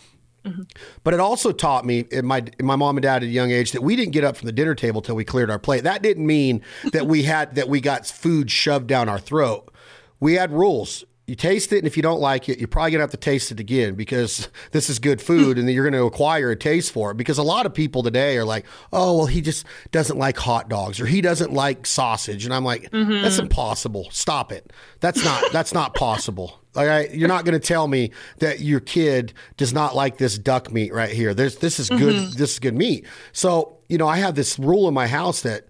[0.44, 0.62] Mm-hmm.
[1.04, 3.72] But it also taught me, in my my mom and dad at a young age,
[3.72, 5.84] that we didn't get up from the dinner table till we cleared our plate.
[5.84, 9.70] That didn't mean that we had that we got food shoved down our throat.
[10.18, 13.04] We had rules you taste it, and if you don't like it, you're probably gonna
[13.04, 16.56] have to taste it again because this is good food, and you're gonna acquire a
[16.56, 17.16] taste for it.
[17.16, 20.68] Because a lot of people today are like, "Oh, well, he just doesn't like hot
[20.68, 23.22] dogs, or he doesn't like sausage," and I'm like, mm-hmm.
[23.22, 24.08] "That's impossible.
[24.10, 24.72] Stop it.
[24.98, 28.78] That's not that's not possible." All right, you're not going to tell me that your
[28.78, 31.32] kid does not like this duck meat right here.
[31.32, 32.14] There's this is good.
[32.14, 32.38] Mm-hmm.
[32.38, 33.06] This is good meat.
[33.32, 35.66] So you know, I have this rule in my house that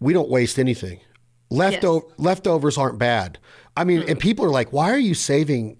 [0.00, 1.00] we don't waste anything.
[1.50, 2.18] Leftover yes.
[2.18, 3.38] leftovers aren't bad.
[3.76, 5.78] I mean, and people are like, why are you saving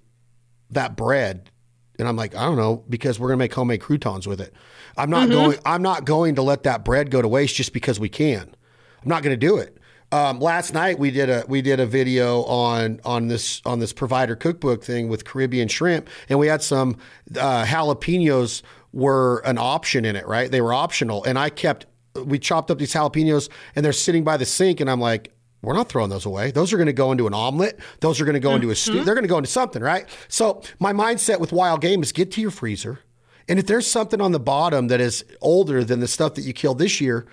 [0.71, 1.51] that bread?
[1.99, 4.53] And I'm like, I don't know, because we're gonna make homemade croutons with it.
[4.97, 5.33] I'm not mm-hmm.
[5.33, 5.59] going.
[5.65, 8.55] I'm not going to let that bread go to waste just because we can.
[9.03, 9.79] I'm not going to do it.
[10.13, 13.93] Um, last night we did a we did a video on on this on this
[13.93, 16.97] provider cookbook thing with Caribbean shrimp, and we had some
[17.39, 20.27] uh, jalapenos were an option in it.
[20.27, 21.87] Right, they were optional, and I kept
[22.25, 25.33] we chopped up these jalapenos, and they're sitting by the sink, and I'm like,
[25.67, 26.53] we're not throwing those away.
[26.53, 27.81] Those are going to go into an omelet.
[27.99, 28.57] Those are going to go mm-hmm.
[28.57, 28.93] into a stew.
[28.93, 29.05] Mm-hmm.
[29.05, 30.07] They're going to go into something, right?
[30.29, 33.01] So my mindset with wild game is get to your freezer.
[33.49, 36.53] And if there's something on the bottom that is older than the stuff that you
[36.53, 37.27] killed this year,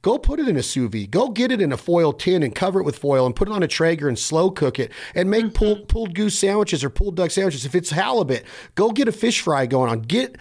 [0.00, 1.10] go put it in a sous vide.
[1.10, 3.52] Go get it in a foil tin and cover it with foil and put it
[3.52, 5.54] on a Traeger and slow cook it and make mm-hmm.
[5.54, 7.66] pulled, pulled goose sandwiches or pulled duck sandwiches.
[7.66, 8.44] If it's halibut,
[8.74, 10.00] go get a fish fry going on.
[10.00, 10.38] Get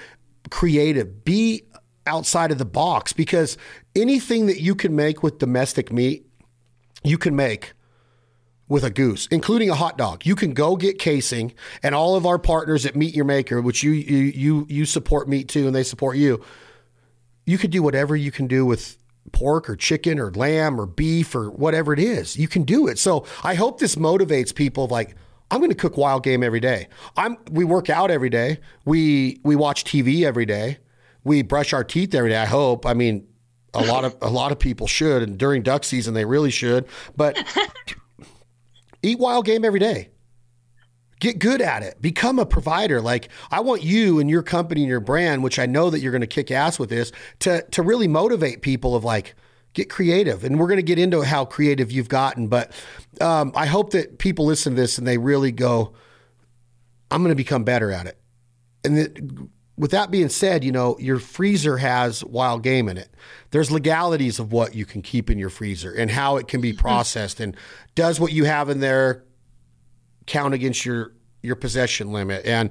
[0.50, 1.26] creative.
[1.26, 1.64] Be
[2.08, 3.58] outside of the box because
[3.94, 6.29] anything that you can make with domestic meat
[7.04, 7.74] you can make
[8.68, 10.26] with a goose, including a hot dog.
[10.26, 13.84] You can go get casing, and all of our partners at Meat Your Maker, which
[13.84, 16.44] you you you you support meat too, and they support you.
[17.46, 18.98] You could do whatever you can do with
[19.32, 22.38] pork or chicken or lamb or beef or whatever it is.
[22.38, 22.98] You can do it.
[22.98, 24.88] So I hope this motivates people.
[24.88, 25.16] Like
[25.52, 26.88] I'm going to cook wild game every day.
[27.18, 28.60] I'm we work out every day.
[28.86, 30.78] We we watch TV every day.
[31.24, 32.38] We brush our teeth every day.
[32.38, 32.86] I hope.
[32.86, 33.28] I mean,
[33.74, 36.88] a lot of a lot of people should, and during duck season they really should.
[37.16, 37.38] But
[39.04, 40.10] eat wild game every day.
[41.20, 42.02] Get good at it.
[42.02, 43.02] Become a provider.
[43.02, 46.14] Like I want you and your company and your brand, which I know that you're
[46.14, 49.36] going to kick ass with this, to to really motivate people of like
[49.74, 50.44] get creative.
[50.44, 52.48] And we're going to get into how creative you've gotten.
[52.48, 52.72] But
[53.22, 55.94] um, I hope that people listen to this and they really go,
[57.12, 58.18] I'm going to become better at it.
[58.84, 63.10] And that with that being said, you know, your freezer has wild game in it.
[63.52, 66.74] There's legalities of what you can keep in your freezer and how it can be
[66.74, 66.82] mm-hmm.
[66.82, 67.56] processed and
[67.96, 69.24] does what you have in there
[70.28, 72.70] count against your your possession limit and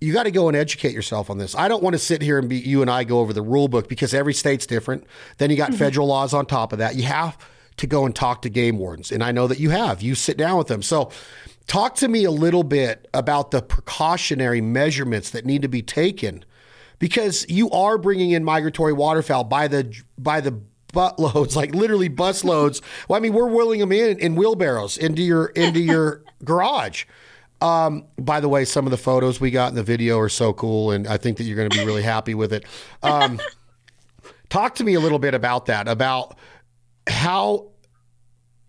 [0.00, 1.54] you got to go and educate yourself on this.
[1.54, 3.68] I don't want to sit here and be you and I go over the rule
[3.68, 5.04] book because every state's different.
[5.38, 5.78] Then you got mm-hmm.
[5.78, 6.96] federal laws on top of that.
[6.96, 7.38] You have
[7.76, 10.02] to go and talk to game wardens and I know that you have.
[10.02, 10.82] You sit down with them.
[10.82, 11.12] So
[11.70, 16.44] Talk to me a little bit about the precautionary measurements that need to be taken
[16.98, 20.60] because you are bringing in migratory waterfowl by the by the
[20.92, 22.82] buttloads, like literally busloads.
[23.06, 27.04] Well, I mean, we're wheeling them in in wheelbarrows into your into your garage.
[27.60, 30.52] Um, by the way, some of the photos we got in the video are so
[30.52, 32.64] cool, and I think that you're going to be really happy with it.
[33.04, 33.40] Um,
[34.48, 36.36] talk to me a little bit about that, about
[37.06, 37.69] how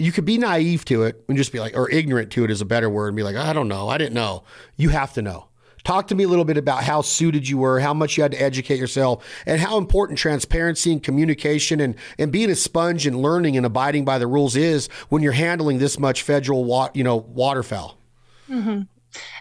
[0.02, 2.62] you could be naive to it and just be like, or ignorant to it is
[2.62, 4.44] a better word, and be like, I don't know, I didn't know.
[4.76, 5.48] You have to know.
[5.84, 8.34] Talk to me a little bit about how suited you were, how much you had
[8.34, 13.22] to educate yourself, and how important transparency and communication and, and being a sponge and
[13.22, 17.04] learning and abiding by the rules is when you're handling this much federal, wa- you
[17.04, 17.98] know, waterfowl.
[18.48, 18.82] Mm-hmm.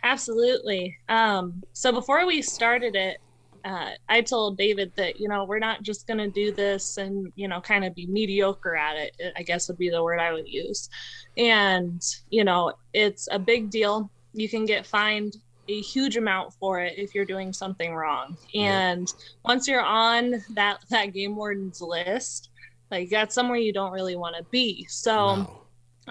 [0.03, 0.97] Absolutely.
[1.09, 3.19] Um, so before we started it,
[3.65, 7.33] uh, I told David that, you know, we're not just going to do this and,
[7.37, 10.33] you know, kind of be mediocre at it, I guess would be the word I
[10.33, 10.89] would use.
[11.37, 14.11] And, you know, it's a big deal.
[14.33, 15.37] You can get fined
[15.69, 18.37] a huge amount for it if you're doing something wrong.
[18.55, 19.13] And
[19.45, 22.51] once you're on that, that game warden's list,
[22.91, 24.87] like that's somewhere you don't really want to be.
[24.89, 25.60] So, no.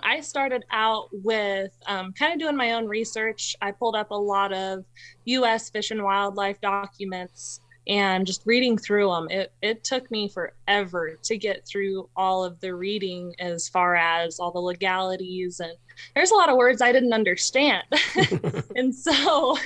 [0.04, 3.56] I started out with um, kind of doing my own research.
[3.62, 4.86] I pulled up a lot of
[5.26, 5.70] U.S.
[5.70, 9.28] fish and wildlife documents and just reading through them.
[9.32, 14.40] It, it took me forever to get through all of the reading as far as
[14.40, 15.74] all the legalities and
[16.16, 17.84] there's a lot of words I didn't understand.
[18.76, 19.58] and so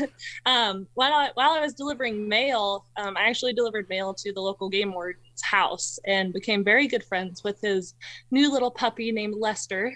[0.45, 4.41] um, while, I, while I was delivering mail, um, I actually delivered mail to the
[4.41, 7.93] local game warden's house and became very good friends with his
[8.31, 9.93] new little puppy named Lester.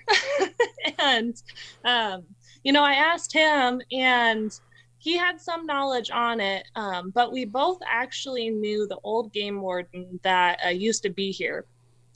[1.00, 1.42] and,
[1.86, 2.24] um,
[2.64, 4.60] you know, I asked him and
[5.08, 9.62] he had some knowledge on it, um, but we both actually knew the old game
[9.62, 11.64] warden that uh, used to be here.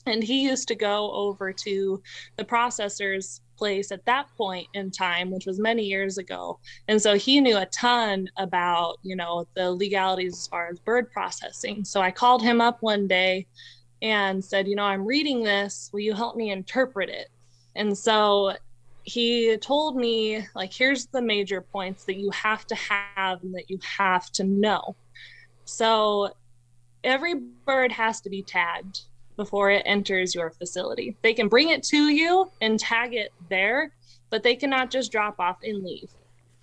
[0.08, 2.04] And he used to go over to
[2.36, 6.60] the processors place at that point in time, which was many years ago.
[6.90, 11.14] And so he knew a ton about, you know, the legalities as far as bird
[11.14, 11.86] processing.
[11.86, 13.48] So I called him up one day
[14.02, 15.90] and said, you know, I'm reading this.
[15.94, 17.30] Will you help me interpret it?
[17.74, 18.52] And so
[19.04, 23.70] he told me, like, here's the major points that you have to have and that
[23.70, 24.96] you have to know.
[25.66, 26.32] So
[27.04, 27.36] every
[27.66, 29.02] bird has to be tagged
[29.38, 31.18] before it enters your facility.
[31.24, 33.92] They can bring it to you and tag it there,
[34.30, 36.10] but they cannot just drop off and leave.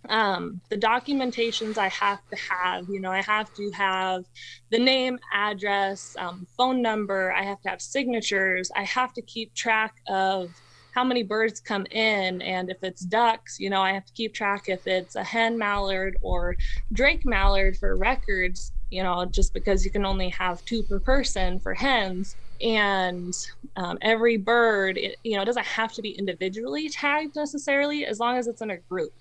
[0.09, 4.25] Um, the documentations I have to have, you know, I have to have
[4.71, 9.55] the name, address, um, phone number, I have to have signatures, I have to keep
[9.55, 10.55] track of
[10.95, 14.35] how many birds come in and if it's ducks you know i have to keep
[14.35, 16.57] track if it's a hen mallard or
[16.93, 21.61] drake mallard for records you know just because you can only have two per person
[21.61, 22.37] for hens.
[22.61, 23.33] And
[23.77, 28.19] um, every bird it, you know it doesn't have to be individually tagged necessarily as
[28.19, 29.13] long as it's in a group.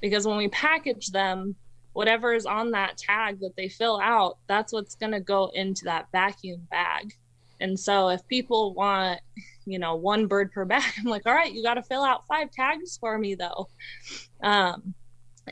[0.00, 1.56] Because when we package them
[1.92, 5.82] whatever is on that tag that they fill out that's what's going to go into
[5.84, 7.12] that vacuum bag
[7.64, 9.18] and so if people want
[9.64, 12.26] you know one bird per bag i'm like all right you got to fill out
[12.26, 13.68] five tags for me though
[14.42, 14.94] um,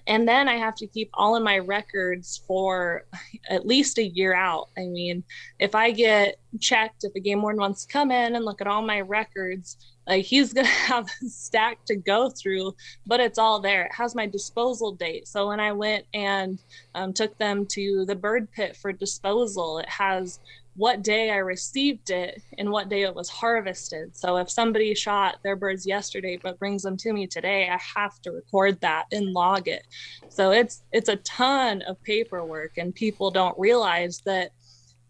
[0.07, 3.05] and then I have to keep all of my records for
[3.49, 4.69] at least a year out.
[4.77, 5.23] I mean,
[5.59, 8.67] if I get checked, if a game warden wants to come in and look at
[8.67, 12.75] all my records, like he's gonna have a stack to go through,
[13.07, 13.85] but it's all there.
[13.85, 15.29] It has my disposal date.
[15.29, 16.59] So when I went and
[16.95, 20.41] um, took them to the bird pit for disposal, it has
[20.75, 24.17] what day I received it and what day it was harvested.
[24.17, 28.19] So if somebody shot their birds yesterday but brings them to me today, I have
[28.23, 29.87] to record that and log it.
[30.29, 34.51] So it's it's a ton of paperwork, and people don't realize that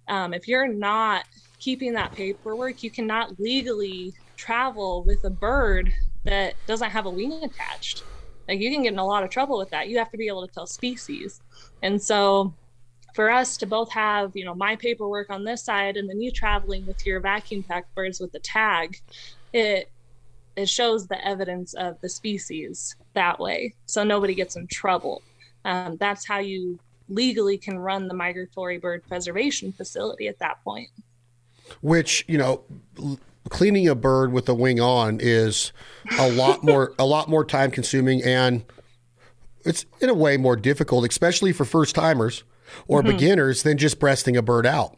[0.09, 1.25] um, if you're not
[1.61, 5.93] keeping that paperwork, you cannot legally travel with a bird
[6.25, 8.03] that doesn't have a wing attached.
[8.49, 9.89] Like you can get in a lot of trouble with that.
[9.89, 11.41] You have to be able to tell species,
[11.83, 12.57] and so
[13.15, 16.31] for us to both have you know my paperwork on this side and then you
[16.31, 18.99] traveling with your vacuum packed birds with the tag
[19.53, 19.91] it
[20.57, 23.75] it shows the evidence of the species that way.
[23.87, 25.23] So nobody gets in trouble.
[25.65, 30.89] Um, that's how you legally can run the migratory bird preservation facility at that point.
[31.81, 32.65] Which you know
[33.49, 35.73] cleaning a bird with a wing on is
[36.19, 38.65] a lot more a lot more time consuming and
[39.65, 42.45] it's in a way more difficult especially for first timers
[42.87, 43.13] or mm-hmm.
[43.13, 44.97] beginners than just breasting a bird out.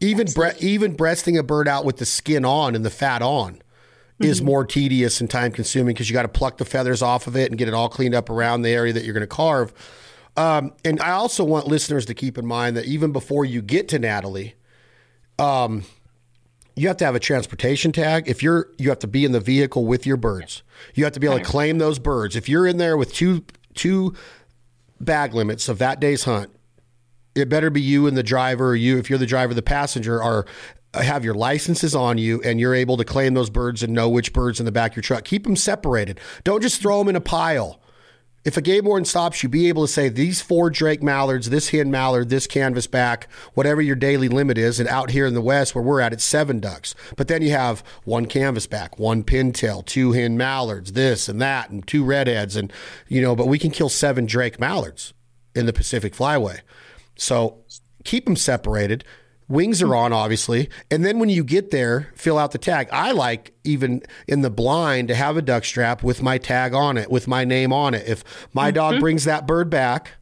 [0.00, 3.54] Even bre- even breasting a bird out with the skin on and the fat on
[3.54, 4.24] mm-hmm.
[4.24, 7.36] is more tedious and time consuming because you got to pluck the feathers off of
[7.36, 9.72] it and get it all cleaned up around the area that you're going to carve.
[10.36, 13.88] Um, and I also want listeners to keep in mind that even before you get
[13.88, 14.54] to Natalie,
[15.38, 15.84] um,
[16.74, 18.28] you have to have a transportation tag.
[18.28, 20.62] If you're, you have to be in the vehicle with your birds.
[20.94, 22.34] You have to be able to claim those birds.
[22.34, 23.44] If you're in there with two
[23.74, 24.14] two
[25.00, 26.50] bag limits of that day's hunt,
[27.34, 30.22] it better be you and the driver, or you, if you're the driver, the passenger,
[30.22, 30.46] are
[30.94, 34.32] have your licenses on you and you're able to claim those birds and know which
[34.32, 35.24] birds in the back of your truck.
[35.24, 36.20] Keep them separated.
[36.44, 37.80] Don't just throw them in a pile.
[38.44, 41.68] If a game warden stops you, be able to say these four Drake mallards, this
[41.68, 44.80] hen mallard, this canvas back, whatever your daily limit is.
[44.80, 46.94] And out here in the West where we're at, it's seven ducks.
[47.16, 51.70] But then you have one canvas back, one pintail, two hen mallards, this and that,
[51.70, 52.56] and two redheads.
[52.56, 52.72] And,
[53.06, 55.14] you know, but we can kill seven Drake mallards
[55.54, 56.60] in the Pacific Flyway.
[57.16, 57.58] So
[58.04, 59.04] keep them separated.
[59.48, 60.70] Wings are on, obviously.
[60.90, 62.88] And then when you get there, fill out the tag.
[62.90, 66.96] I like, even in the blind, to have a duck strap with my tag on
[66.96, 68.08] it, with my name on it.
[68.08, 68.76] If my mm-hmm.
[68.76, 70.12] dog brings that bird back,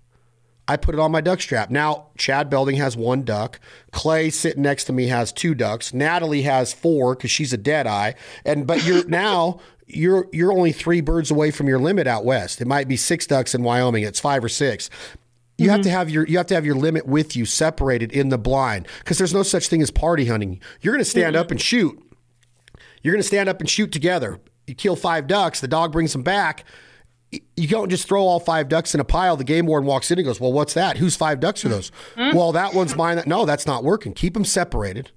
[0.66, 1.70] I put it on my duck strap.
[1.70, 3.59] Now, Chad Belding has one duck.
[3.90, 5.92] Clay sitting next to me has two ducks.
[5.92, 8.14] Natalie has four because she's a dead eye.
[8.44, 9.58] And but you're now
[9.88, 12.60] you're you're only three birds away from your limit out west.
[12.60, 14.04] It might be six ducks in Wyoming.
[14.04, 14.90] It's five or six.
[15.61, 15.73] You mm-hmm.
[15.73, 18.38] have to have your you have to have your limit with you separated in the
[18.38, 20.61] blind because there's no such thing as party hunting.
[20.81, 21.40] You're going to stand mm-hmm.
[21.42, 22.02] up and shoot.
[23.02, 24.40] You're going to stand up and shoot together.
[24.67, 25.61] You kill five ducks.
[25.61, 26.65] The dog brings them back
[27.56, 29.37] you don't just throw all five ducks in a pile.
[29.37, 30.96] The game warden walks in and goes, "Well, what's that?
[30.96, 32.37] Whose five ducks are those?" Mm-hmm.
[32.37, 33.23] Well, that one's mine.
[33.27, 34.13] No, that's not working.
[34.13, 35.13] Keep them separated.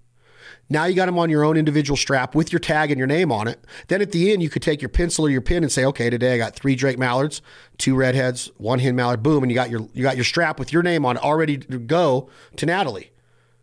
[0.70, 3.32] Now you got them on your own individual strap with your tag and your name
[3.32, 3.64] on it.
[3.90, 6.10] Then at the end, you could take your pencil or your pen and say, "Okay,
[6.10, 7.42] today I got three Drake mallards,
[7.78, 10.74] two redheads, one hen mallard." Boom, and you got your you got your strap with
[10.74, 13.12] your name on it, all ready to go to Natalie.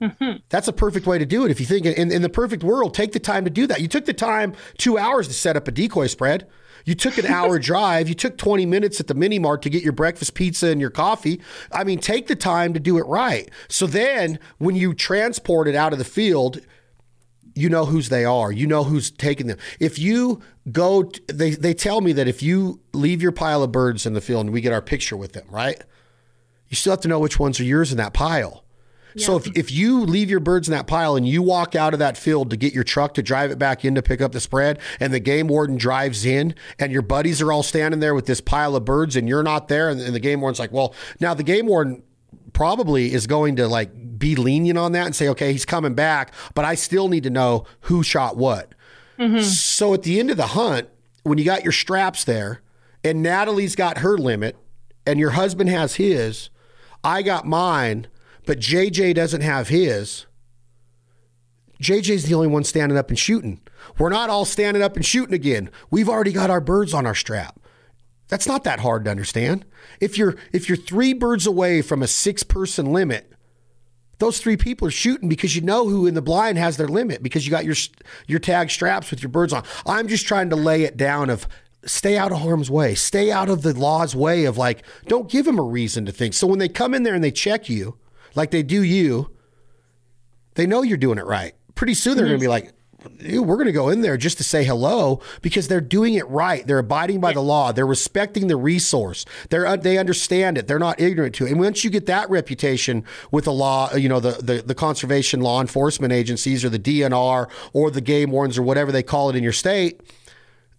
[0.00, 0.38] Mm-hmm.
[0.48, 1.50] That's a perfect way to do it.
[1.50, 3.80] If you think in, in the perfect world, take the time to do that.
[3.80, 6.46] You took the time two hours to set up a decoy spread.
[6.86, 8.08] You took an hour drive.
[8.08, 10.90] You took 20 minutes at the mini mart to get your breakfast pizza and your
[10.90, 11.40] coffee.
[11.70, 13.50] I mean, take the time to do it right.
[13.68, 16.60] So then when you transport it out of the field,
[17.54, 18.52] you know whose they are.
[18.52, 19.58] You know who's taking them.
[19.78, 20.40] If you
[20.70, 24.14] go, t- they, they tell me that if you leave your pile of birds in
[24.14, 25.82] the field and we get our picture with them, right?
[26.68, 28.64] You still have to know which ones are yours in that pile.
[29.16, 31.98] So if, if you leave your birds in that pile and you walk out of
[31.98, 34.40] that field to get your truck to drive it back in to pick up the
[34.40, 38.26] spread, and the game warden drives in, and your buddies are all standing there with
[38.26, 40.94] this pile of birds, and you're not there, and, and the game warden's like, well,
[41.18, 42.04] now the game warden
[42.60, 46.34] probably is going to like be lenient on that and say, okay, he's coming back,
[46.54, 48.74] but I still need to know who shot what.
[49.18, 49.40] Mm-hmm.
[49.40, 50.90] So at the end of the hunt,
[51.22, 52.60] when you got your straps there,
[53.02, 54.56] and Natalie's got her limit,
[55.06, 56.50] and your husband has his,
[57.02, 58.08] I got mine
[58.50, 60.26] but JJ doesn't have his.
[61.80, 63.60] JJ's the only one standing up and shooting.
[63.96, 65.70] We're not all standing up and shooting again.
[65.88, 67.59] We've already got our birds on our strap.
[68.30, 69.66] That's not that hard to understand.
[70.00, 73.30] If you're if you're 3 birds away from a 6 person limit,
[74.18, 77.22] those three people are shooting because you know who in the blind has their limit
[77.22, 77.74] because you got your
[78.26, 79.64] your tag straps with your birds on.
[79.84, 81.48] I'm just trying to lay it down of
[81.84, 82.94] stay out of harm's way.
[82.94, 86.34] Stay out of the law's way of like don't give them a reason to think.
[86.34, 87.98] So when they come in there and they check you,
[88.34, 89.34] like they do you,
[90.54, 91.54] they know you're doing it right.
[91.74, 92.32] Pretty soon they're mm-hmm.
[92.32, 92.72] going to be like,
[93.02, 96.66] we're going to go in there just to say hello because they're doing it right.
[96.66, 97.72] They're abiding by the law.
[97.72, 99.24] They're respecting the resource.
[99.48, 100.66] They're uh, they understand it.
[100.66, 101.52] They're not ignorant to it.
[101.52, 105.40] And once you get that reputation with the law, you know the, the the conservation
[105.40, 109.36] law enforcement agencies or the DNR or the game wardens or whatever they call it
[109.36, 110.00] in your state,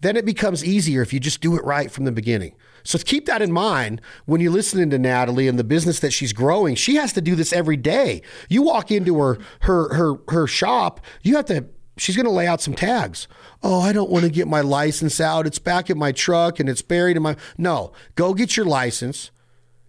[0.00, 2.54] then it becomes easier if you just do it right from the beginning.
[2.84, 6.32] So keep that in mind when you're listening to Natalie and the business that she's
[6.32, 6.74] growing.
[6.74, 8.22] She has to do this every day.
[8.48, 11.66] You walk into her her her her shop, you have to
[11.96, 13.28] she's going to lay out some tags.
[13.62, 15.46] Oh, I don't want to get my license out.
[15.46, 19.30] It's back in my truck and it's buried in my No, go get your license.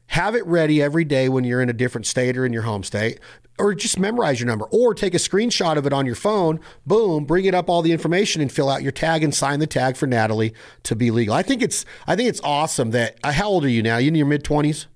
[0.08, 2.84] Have it ready every day when you're in a different state or in your home
[2.84, 3.20] state
[3.60, 7.26] or just memorize your number or take a screenshot of it on your phone boom
[7.26, 9.96] bring it up all the information and fill out your tag and sign the tag
[9.96, 13.48] for natalie to be legal i think it's i think it's awesome that uh, how
[13.48, 14.88] old are you now you in your mid-20s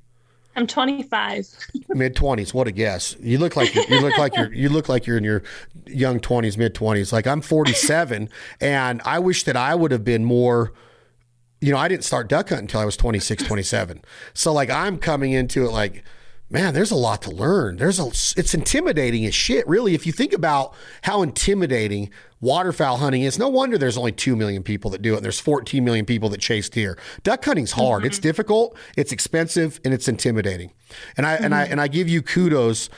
[0.57, 1.47] i'm 25
[1.89, 3.15] mid-20s what a guess.
[3.21, 5.43] You look like you look like you're you look like you're in your
[5.85, 8.29] young 20s mid-20s like i'm 47
[8.59, 10.73] and i wish that i would have been more
[11.61, 14.01] you know i didn't start duck hunting until i was 26 27
[14.33, 16.03] so like i'm coming into it like
[16.49, 17.77] man, there's a lot to learn.
[17.77, 19.93] There's a, it's intimidating as shit, really.
[19.93, 24.63] If you think about how intimidating waterfowl hunting is, no wonder there's only 2 million
[24.63, 25.17] people that do it.
[25.17, 26.97] And there's 14 million people that chase deer.
[27.23, 28.01] Duck hunting's hard.
[28.01, 28.07] Mm-hmm.
[28.07, 30.71] It's difficult, it's expensive, and it's intimidating.
[31.17, 31.45] And I, mm-hmm.
[31.45, 32.89] and I, and I give you kudos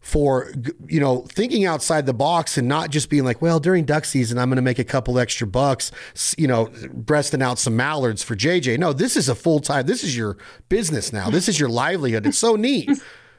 [0.00, 0.52] for
[0.86, 4.38] you know thinking outside the box and not just being like well during duck season
[4.38, 5.90] i'm going to make a couple extra bucks
[6.38, 10.16] you know breasting out some mallards for jj no this is a full-time this is
[10.16, 10.36] your
[10.68, 11.30] business now.
[11.30, 12.26] This is your livelihood.
[12.26, 12.90] It's so neat.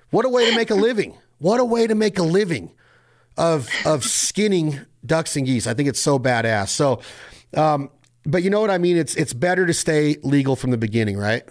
[0.10, 1.16] What a way to make a living.
[1.38, 2.74] What a way to make a living
[3.38, 5.68] of of skinning ducks and geese.
[5.68, 6.70] I think it's so badass.
[6.70, 7.02] So
[7.56, 7.90] um
[8.26, 8.98] but you know what i mean?
[8.98, 11.44] It's it's better to stay legal from the beginning right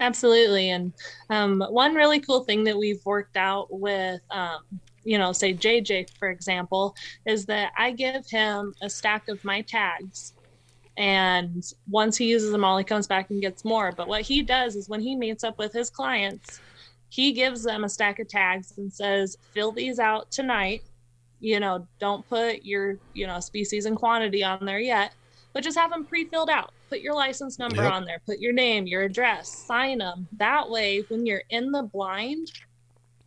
[0.00, 0.70] Absolutely.
[0.70, 0.92] And
[1.28, 4.60] um, one really cool thing that we've worked out with, um,
[5.04, 6.96] you know, say JJ, for example,
[7.26, 10.32] is that I give him a stack of my tags.
[10.96, 13.92] And once he uses them all, he comes back and gets more.
[13.92, 16.60] But what he does is when he meets up with his clients,
[17.10, 20.82] he gives them a stack of tags and says, fill these out tonight.
[21.40, 25.12] You know, don't put your, you know, species and quantity on there yet,
[25.52, 27.92] but just have them pre filled out put your license number yep.
[27.92, 30.26] on there, put your name, your address, sign them.
[30.32, 32.50] That way, when you're in the blind,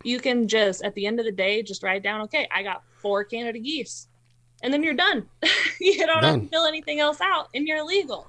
[0.04, 2.84] you can just at the end of the day just write down, okay, I got
[2.98, 4.06] four Canada geese,
[4.62, 5.26] and then you're done.
[5.80, 6.40] you don't done.
[6.40, 8.28] have to fill anything else out, and you're legal.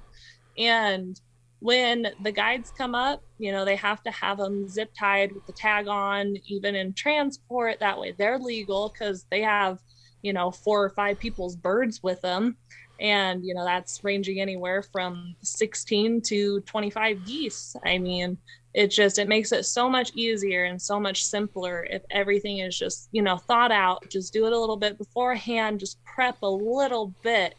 [0.56, 1.20] And
[1.60, 5.46] when the guides come up, you know, they have to have them zip tied with
[5.46, 7.78] the tag on, even in transport.
[7.80, 9.80] That way they're legal because they have,
[10.22, 12.56] you know, four or five people's birds with them.
[12.98, 17.76] And, you know, that's ranging anywhere from 16 to 25 geese.
[17.84, 18.38] I mean,
[18.76, 22.78] it just it makes it so much easier and so much simpler if everything is
[22.78, 24.06] just you know thought out.
[24.10, 27.56] Just do it a little bit beforehand just prep a little bit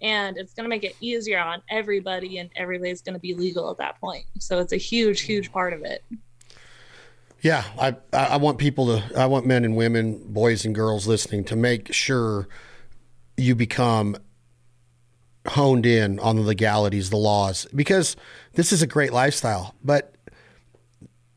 [0.00, 3.70] and it's going to make it easier on everybody and everybody's going to be legal
[3.70, 4.24] at that point.
[4.38, 6.02] So it's a huge huge part of it.
[7.42, 11.44] Yeah i i want people to i want men and women boys and girls listening
[11.44, 12.48] to make sure
[13.36, 14.16] you become
[15.46, 18.16] honed in on the legalities the laws because
[18.54, 20.14] this is a great lifestyle but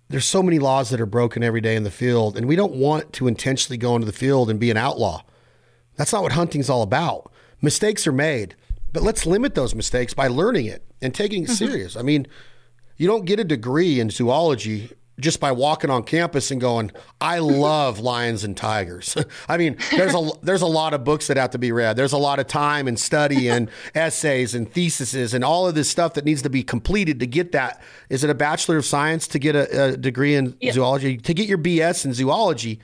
[0.09, 2.75] there's so many laws that are broken every day in the field, and we don't
[2.75, 5.21] want to intentionally go into the field and be an outlaw.
[5.95, 7.31] That's not what hunting's all about.
[7.61, 8.55] Mistakes are made,
[8.93, 11.55] but let's limit those mistakes by learning it and taking it mm-hmm.
[11.55, 11.97] serious.
[11.97, 12.27] I mean,
[12.95, 17.39] you don't get a degree in zoology just by walking on campus and going, I
[17.39, 19.17] love lions and tigers.
[19.49, 21.95] I mean, there's a there's a lot of books that have to be read.
[21.95, 25.89] There's a lot of time and study and essays and theses and all of this
[25.89, 27.81] stuff that needs to be completed to get that.
[28.09, 30.71] Is it a bachelor of science to get a, a degree in yeah.
[30.71, 31.17] zoology?
[31.17, 32.79] To get your BS in zoology,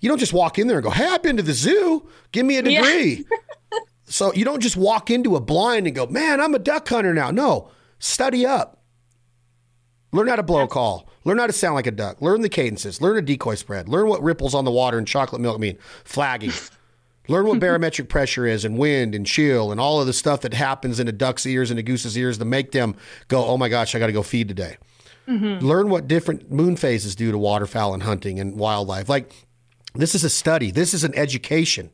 [0.00, 2.08] you don't just walk in there and go, "Hey, I've been to the zoo.
[2.32, 3.78] Give me a degree." Yeah.
[4.06, 7.12] so you don't just walk into a blind and go, "Man, I'm a duck hunter
[7.12, 8.82] now." No, study up.
[10.12, 12.22] Learn how to blow a call Learn how to sound like a duck.
[12.22, 13.00] Learn the cadences.
[13.00, 13.88] Learn a decoy spread.
[13.88, 15.76] Learn what ripples on the water and chocolate milk mean.
[16.04, 16.52] Flagging.
[17.28, 20.54] Learn what barometric pressure is and wind and chill and all of the stuff that
[20.54, 22.94] happens in a duck's ears and a goose's ears to make them
[23.26, 24.76] go, oh my gosh, I got to go feed today.
[25.26, 25.66] Mm-hmm.
[25.66, 29.08] Learn what different moon phases do to waterfowl and hunting and wildlife.
[29.08, 29.32] Like,
[29.96, 31.90] this is a study, this is an education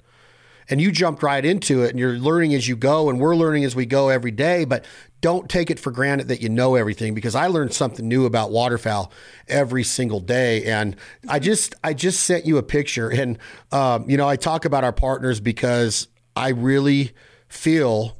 [0.68, 3.64] and you jumped right into it and you're learning as you go and we're learning
[3.64, 4.84] as we go every day but
[5.22, 8.50] don't take it for granted that you know everything because I learned something new about
[8.50, 9.10] waterfowl
[9.48, 10.64] every single day.
[10.64, 10.96] And
[11.26, 13.08] I just I just sent you a picture.
[13.08, 13.38] And
[13.70, 17.12] um, you know I talk about our partners because I really
[17.48, 18.18] feel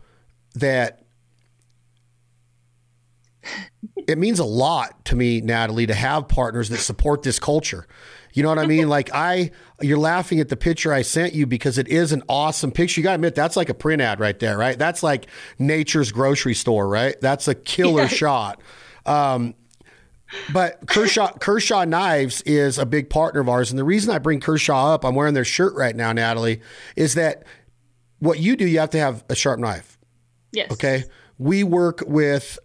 [0.55, 1.02] that
[4.09, 7.87] it means a lot to me Natalie to have partners that support this culture
[8.33, 8.89] you know what I mean?
[8.89, 12.73] like I, you're laughing at the picture I sent you because it is an awesome
[12.73, 13.01] picture.
[13.01, 14.79] You got to admit that's like a print ad right there, right?
[14.79, 15.27] That's like
[15.59, 17.21] nature's grocery store, right?
[17.21, 18.09] That's a killer yeah.
[18.09, 18.61] shot.
[19.05, 19.55] Um,
[20.51, 24.41] but Kershaw Kershaw Knives is a big partner of ours, and the reason I bring
[24.41, 26.63] Kershaw up, I'm wearing their shirt right now, Natalie,
[26.97, 27.45] is that
[28.19, 29.99] what you do, you have to have a sharp knife.
[30.53, 30.73] Yes.
[30.73, 31.05] Okay.
[31.37, 32.59] We work with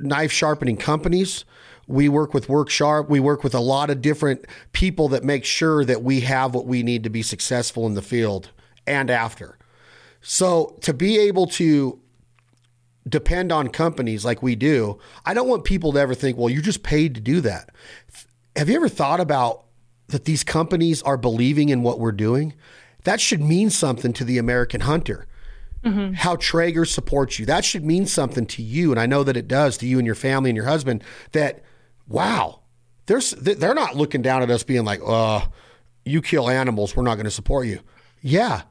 [0.00, 1.44] knife sharpening companies.
[1.86, 3.08] We work with Work Sharp.
[3.08, 6.66] We work with a lot of different people that make sure that we have what
[6.66, 8.50] we need to be successful in the field
[8.86, 9.58] and after.
[10.20, 12.00] So to be able to
[13.08, 16.62] depend on companies like we do, I don't want people to ever think, well, you're
[16.62, 17.70] just paid to do that.
[18.56, 19.64] Have you ever thought about
[20.08, 22.54] that these companies are believing in what we're doing?
[23.04, 25.26] That should mean something to the American hunter.
[25.84, 26.14] Mm-hmm.
[26.14, 27.46] How Traeger supports you.
[27.46, 28.90] That should mean something to you.
[28.90, 31.62] And I know that it does to you and your family and your husband that
[32.08, 32.60] wow,
[33.06, 35.46] they're, they're not looking down at us being like, uh,
[36.04, 37.80] you kill animals, we're not going to support you.
[38.22, 38.62] Yeah,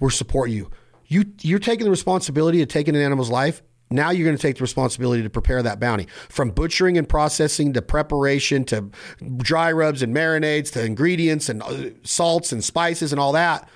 [0.00, 0.70] we're support you.
[1.06, 3.62] You you're taking the responsibility of taking an animal's life.
[3.90, 7.72] Now you're going to take the responsibility to prepare that bounty from butchering and processing
[7.72, 8.90] to preparation to
[9.38, 13.68] dry rubs and marinades to ingredients and uh, salts and spices and all that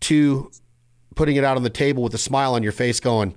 [0.00, 0.50] to
[1.16, 3.34] putting it out on the table with a smile on your face going,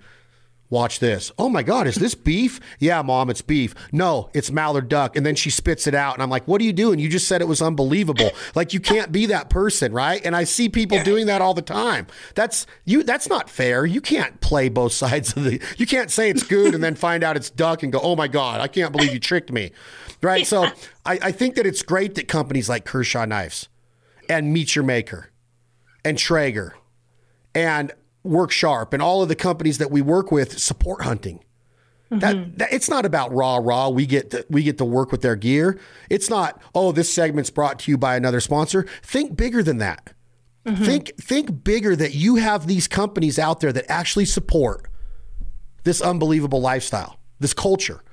[0.72, 1.32] Watch this.
[1.40, 2.60] Oh my God, is this beef?
[2.78, 3.74] Yeah, mom, it's beef.
[3.92, 5.16] No, it's mallard duck.
[5.16, 6.14] And then she spits it out.
[6.14, 7.00] And I'm like, what are you doing?
[7.00, 8.30] You just said it was unbelievable.
[8.56, 10.24] like you can't be that person, right?
[10.24, 12.06] And I see people doing that all the time.
[12.36, 13.84] That's you that's not fair.
[13.84, 17.24] You can't play both sides of the you can't say it's good and then find
[17.24, 19.72] out it's duck and go, oh my God, I can't believe you tricked me.
[20.22, 20.46] Right.
[20.46, 20.66] So
[21.06, 23.70] I, I think that it's great that companies like Kershaw Knives
[24.30, 25.32] and Meat Your Maker
[26.06, 26.76] and Traeger
[27.54, 27.92] and
[28.24, 31.44] Work Sharp and all of the companies that we work with support hunting.
[32.12, 32.20] Mm-hmm.
[32.20, 33.90] That, that, it's not about raw raw.
[33.90, 35.80] We get to, we get to work with their gear.
[36.10, 38.88] It's not oh this segment's brought to you by another sponsor.
[39.04, 40.14] Think bigger than that.
[40.66, 40.84] Mm-hmm.
[40.84, 44.88] Think think bigger that you have these companies out there that actually support
[45.84, 48.04] this unbelievable lifestyle, this culture.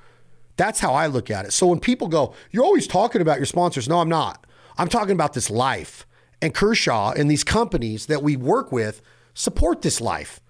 [0.57, 1.53] That's how I look at it.
[1.53, 3.89] So when people go, you're always talking about your sponsors.
[3.89, 4.45] No, I'm not.
[4.77, 6.05] I'm talking about this life
[6.41, 9.01] and Kershaw and these companies that we work with
[9.37, 10.41] support this life.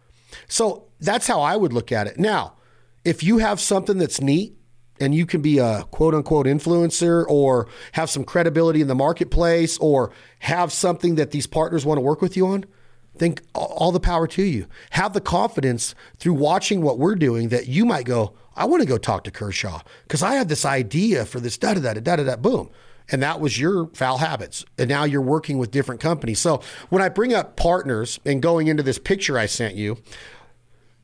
[0.48, 2.18] So that's how I would look at it.
[2.18, 2.54] Now,
[3.04, 4.58] if you have something that's neat
[5.00, 9.78] and you can be a quote unquote influencer or have some credibility in the marketplace
[9.80, 12.64] or have something that these partners want to work with you on,
[13.18, 14.68] think all the power to you.
[14.92, 18.88] Have the confidence through watching what we're doing that you might go, I want to
[18.88, 22.16] go talk to Kershaw because I have this idea for this da da da da
[22.16, 22.70] da da boom.
[23.10, 24.66] And that was your Fowl Habits.
[24.78, 26.40] And now you're working with different companies.
[26.40, 29.98] So when I bring up partners and going into this picture I sent you,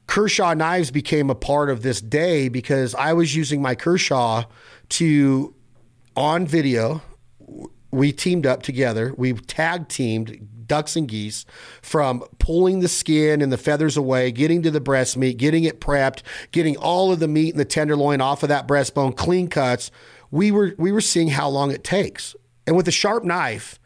[0.07, 4.43] Kershaw Knives became a part of this day because I was using my Kershaw
[4.89, 5.55] to,
[6.15, 7.01] on video,
[7.91, 9.13] we teamed up together.
[9.17, 11.45] We tag teamed ducks and geese
[11.81, 15.79] from pulling the skin and the feathers away, getting to the breast meat, getting it
[15.79, 19.91] prepped, getting all of the meat and the tenderloin off of that breastbone, clean cuts.
[20.34, 22.36] We were we were seeing how long it takes.
[22.65, 23.79] And with a sharp knife,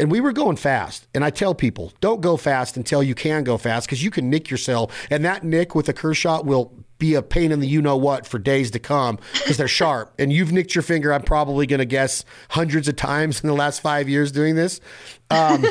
[0.00, 1.06] and we were going fast.
[1.14, 4.28] And I tell people, don't go fast until you can go fast because you can
[4.30, 5.06] nick yourself.
[5.10, 8.26] And that nick with a Kershaw will be a pain in the you know what
[8.26, 10.12] for days to come because they're sharp.
[10.18, 13.54] And you've nicked your finger, I'm probably going to guess hundreds of times in the
[13.54, 14.80] last five years doing this.
[15.30, 15.64] Um,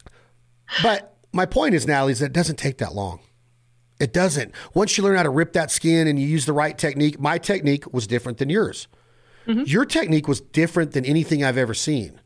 [0.82, 3.20] but my point is, Natalie, is that it doesn't take that long.
[4.02, 4.52] It doesn't.
[4.74, 7.38] Once you learn how to rip that skin and you use the right technique, my
[7.38, 8.88] technique was different than yours.
[9.46, 9.62] Mm-hmm.
[9.66, 12.20] Your technique was different than anything I've ever seen.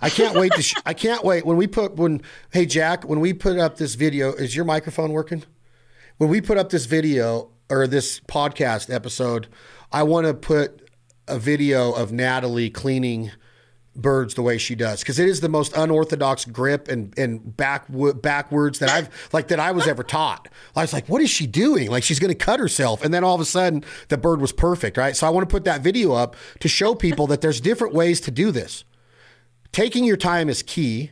[0.00, 0.62] I can't wait to.
[0.62, 2.22] Sh- I can't wait when we put when.
[2.52, 5.42] Hey Jack, when we put up this video, is your microphone working?
[6.18, 9.48] When we put up this video or this podcast episode,
[9.90, 10.88] I want to put
[11.26, 13.32] a video of Natalie cleaning
[13.96, 17.86] birds the way she does because it is the most unorthodox grip and and back
[18.20, 20.48] backwards that I've like that I was ever taught.
[20.74, 21.90] I was like, what is she doing?
[21.90, 24.52] Like she's going to cut herself, and then all of a sudden the bird was
[24.52, 25.16] perfect, right?
[25.16, 28.20] So I want to put that video up to show people that there's different ways
[28.22, 28.84] to do this.
[29.72, 31.10] Taking your time is key.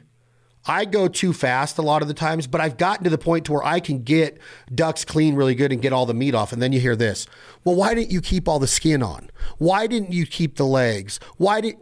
[0.66, 3.44] I go too fast a lot of the times, but I've gotten to the point
[3.46, 4.38] to where I can get
[4.74, 6.52] ducks clean really good and get all the meat off.
[6.52, 7.26] And then you hear this.
[7.64, 9.30] Well, why didn't you keep all the skin on?
[9.58, 11.20] Why didn't you keep the legs?
[11.36, 11.76] Why did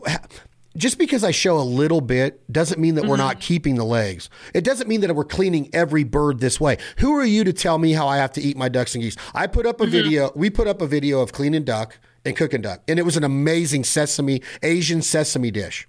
[0.76, 3.10] just because I show a little bit doesn't mean that mm-hmm.
[3.10, 4.30] we're not keeping the legs.
[4.54, 6.78] It doesn't mean that we're cleaning every bird this way.
[6.98, 9.16] Who are you to tell me how I have to eat my ducks and geese?
[9.34, 9.92] I put up a mm-hmm.
[9.92, 10.32] video.
[10.34, 13.24] We put up a video of cleaning duck and cooking duck, and it was an
[13.24, 15.88] amazing sesame Asian sesame dish.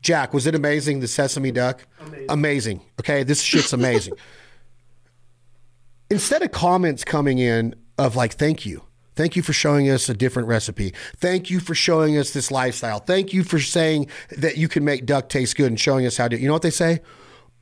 [0.00, 1.00] Jack, was it amazing?
[1.00, 1.86] The sesame duck?
[2.00, 2.26] Amazing.
[2.28, 2.80] amazing.
[3.00, 4.14] Okay, this shit's amazing.
[6.10, 8.82] Instead of comments coming in of like, thank you.
[9.18, 10.94] Thank you for showing us a different recipe.
[11.16, 13.00] Thank you for showing us this lifestyle.
[13.00, 16.28] Thank you for saying that you can make duck taste good and showing us how
[16.28, 16.38] to.
[16.38, 17.00] You know what they say?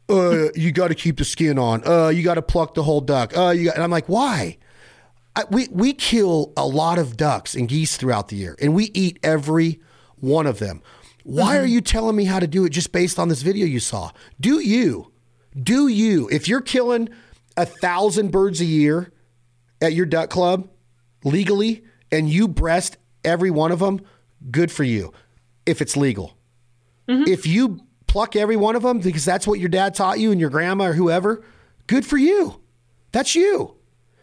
[0.06, 1.82] Uh, you got to keep the skin on.
[1.88, 3.34] Uh, you got to pluck the whole duck.
[3.34, 4.58] Uh, you got, and I'm like, why?
[5.34, 8.90] I, we we kill a lot of ducks and geese throughout the year, and we
[8.92, 9.80] eat every
[10.16, 10.82] one of them.
[11.24, 11.64] Why mm-hmm.
[11.64, 14.10] are you telling me how to do it just based on this video you saw?
[14.38, 15.10] Do you?
[15.58, 16.28] Do you?
[16.30, 17.08] If you're killing
[17.56, 19.10] a thousand birds a year
[19.80, 20.68] at your duck club
[21.24, 24.00] legally and you breast every one of them,
[24.50, 25.12] good for you.
[25.64, 26.36] If it's legal.
[27.08, 27.30] Mm-hmm.
[27.30, 30.40] If you pluck every one of them because that's what your dad taught you and
[30.40, 31.44] your grandma or whoever,
[31.86, 32.60] good for you.
[33.12, 33.76] That's you.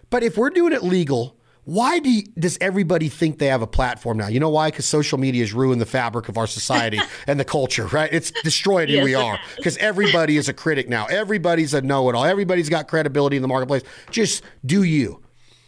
[0.10, 3.68] But if we're doing it legal why do you, does everybody think they have a
[3.68, 4.28] platform now?
[4.28, 4.70] You know why?
[4.70, 8.12] Because social media has ruined the fabric of our society and the culture, right?
[8.12, 11.06] It's destroyed who yes, we are because everybody is a critic now.
[11.06, 12.26] Everybody's a know it all.
[12.26, 13.84] Everybody's got credibility in the marketplace.
[14.12, 15.22] Just do you.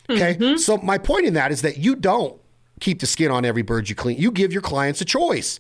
[0.09, 0.35] Okay.
[0.35, 0.57] Mm-hmm.
[0.57, 2.39] So, my point in that is that you don't
[2.79, 4.17] keep the skin on every bird you clean.
[4.17, 5.59] You give your clients a choice.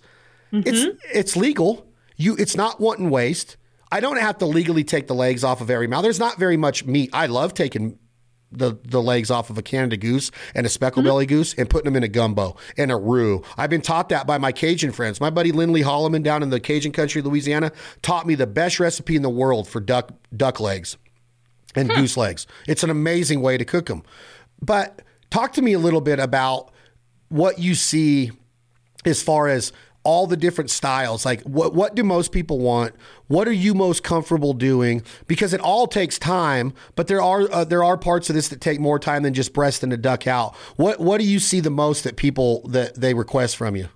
[0.51, 0.67] Mm-hmm.
[0.67, 1.87] It's it's legal.
[2.17, 3.57] You it's not wanton waste.
[3.91, 6.03] I don't have to legally take the legs off of every mouth.
[6.03, 7.09] There's not very much meat.
[7.13, 7.97] I love taking
[8.51, 11.09] the, the legs off of a Canada goose and a speckle mm-hmm.
[11.09, 13.43] belly goose and putting them in a gumbo and a roux.
[13.57, 15.19] I've been taught that by my Cajun friends.
[15.19, 17.71] My buddy Lindley Holloman down in the Cajun country, Louisiana,
[18.01, 20.97] taught me the best recipe in the world for duck duck legs
[21.75, 22.47] and goose legs.
[22.67, 24.03] It's an amazing way to cook them.
[24.65, 26.71] But talk to me a little bit about
[27.29, 28.31] what you see
[29.05, 29.71] as far as
[30.03, 31.25] all the different styles.
[31.25, 32.95] Like what what do most people want?
[33.27, 35.01] What are you most comfortable doing?
[35.27, 38.61] Because it all takes time, but there are uh, there are parts of this that
[38.61, 40.55] take more time than just breasting a duck out.
[40.77, 43.89] What what do you see the most that people that they request from you?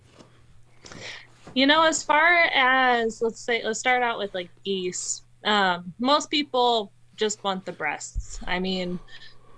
[1.53, 5.22] You know, as far as let's say let's start out with like geese.
[5.45, 8.39] Um, most people just want the breasts.
[8.47, 8.99] I mean,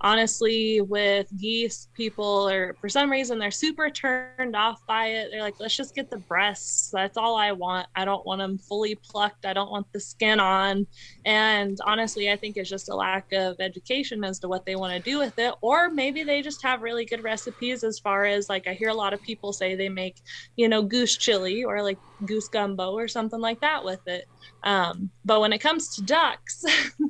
[0.02, 5.30] honestly with geese people are for some reason they're super turned off by it.
[5.32, 6.90] They're like let's just get the breasts.
[6.92, 7.88] That's all i want.
[7.96, 9.46] I don't want them fully plucked.
[9.46, 10.88] I don't want the skin on.
[11.26, 14.94] And honestly i think it's just a lack of education as to what they want
[14.94, 15.54] to do with it.
[15.62, 18.94] Or maybe they just have really good recipes as far as like i hear a
[18.94, 20.22] lot of people say they make
[20.56, 24.26] you know goose chili or like goose gumbo or something like that with it
[24.64, 26.64] um, but when it comes to ducks,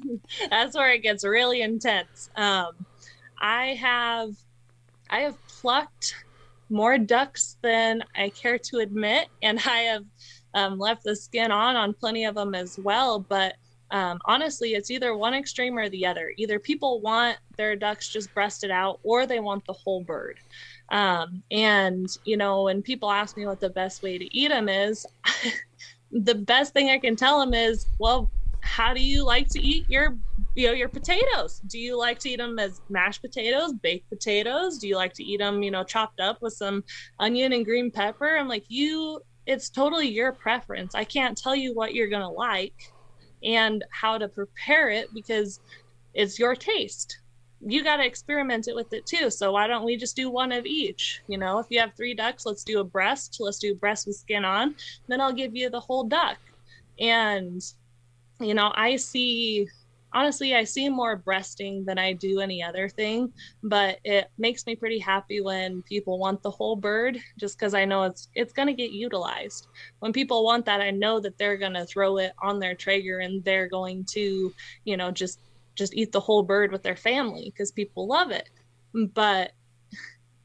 [0.50, 2.30] that's where it gets really intense.
[2.36, 2.86] Um,
[3.40, 4.32] I have
[5.10, 6.16] I have plucked
[6.70, 10.06] more ducks than I care to admit, and I have
[10.54, 13.20] um, left the skin on on plenty of them as well.
[13.20, 13.56] But
[13.92, 16.32] um, honestly, it's either one extreme or the other.
[16.38, 20.40] Either people want their ducks just breasted out or they want the whole bird.
[20.90, 24.70] Um, and, you know, when people ask me what the best way to eat them
[24.70, 25.06] is,
[26.12, 28.30] the best thing I can tell them is, well,
[28.62, 30.18] how do you like to eat your
[30.56, 31.62] you know your potatoes?
[31.68, 34.78] Do you like to eat them as mashed potatoes baked potatoes?
[34.78, 36.84] Do you like to eat them you know chopped up with some
[37.20, 38.38] onion and green pepper?
[38.38, 40.94] I'm like you it's totally your preference.
[40.94, 42.94] I can't tell you what you're going to like
[43.44, 45.60] and how to prepare it because
[46.14, 47.18] it's your taste.
[47.66, 49.30] You got to experiment it with it too.
[49.30, 51.22] So why don't we just do one of each?
[51.28, 53.38] You know, if you have three ducks, let's do a breast.
[53.40, 54.76] Let's do breast with skin on.
[55.08, 56.38] Then I'll give you the whole duck.
[57.00, 57.62] And,
[58.40, 59.68] you know, I see
[60.14, 63.32] honestly, I see more breasting than I do any other thing,
[63.64, 67.86] but it makes me pretty happy when people want the whole bird just because I
[67.86, 69.68] know it's it's going to get utilized.
[70.00, 73.20] When people want that, I know that they're going to throw it on their Traeger
[73.20, 74.54] and they're going to,
[74.86, 75.40] you know, just
[75.76, 78.50] just eat the whole bird with their family because people love it.
[78.94, 79.54] But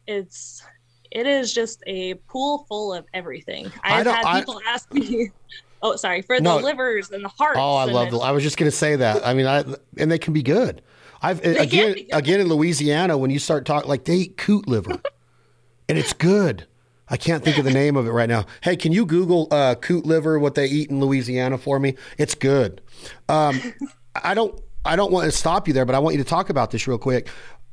[0.06, 0.62] it's
[1.10, 3.70] it is just a pool full of everything.
[3.82, 5.30] I've had people I, ask me
[5.82, 6.58] Oh, sorry for no.
[6.58, 7.58] the livers and the hearts.
[7.60, 8.10] Oh, I love.
[8.10, 9.26] The, I was just going to say that.
[9.26, 9.64] I mean, I
[9.98, 10.82] and they can be good.
[11.22, 15.00] I've again again in Louisiana when you start talking like they eat coot liver,
[15.88, 16.66] and it's good.
[17.08, 18.46] I can't think of the name of it right now.
[18.62, 20.38] Hey, can you Google uh, coot liver?
[20.40, 21.94] What they eat in Louisiana for me?
[22.18, 22.80] It's good.
[23.28, 23.60] Um,
[24.20, 24.60] I don't.
[24.86, 26.86] I don't want to stop you there, but I want you to talk about this
[26.86, 27.28] real quick.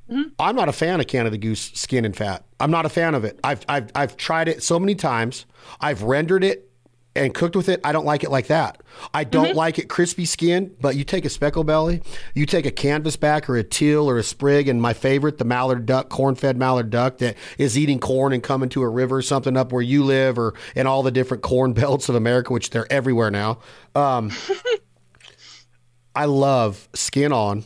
[0.09, 0.29] Mm-hmm.
[0.39, 2.43] I'm not a fan of Canada goose skin and fat.
[2.59, 3.39] I'm not a fan of it.
[3.43, 5.45] I've I've I've tried it so many times.
[5.79, 6.69] I've rendered it
[7.15, 8.81] and cooked with it, I don't like it like that.
[9.13, 9.57] I don't mm-hmm.
[9.57, 12.01] like it crispy skin, but you take a speckle belly,
[12.33, 15.85] you take a canvasback or a teal or a sprig, and my favorite, the mallard
[15.85, 19.21] duck, corn fed mallard duck that is eating corn and coming to a river or
[19.21, 22.71] something up where you live or in all the different corn belts of America, which
[22.71, 23.59] they're everywhere now.
[23.95, 24.31] Um,
[26.15, 27.65] I love skin on,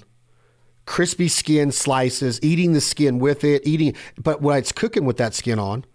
[0.85, 5.33] crispy skin slices, eating the skin with it, eating, but when it's cooking with that
[5.33, 5.85] skin on,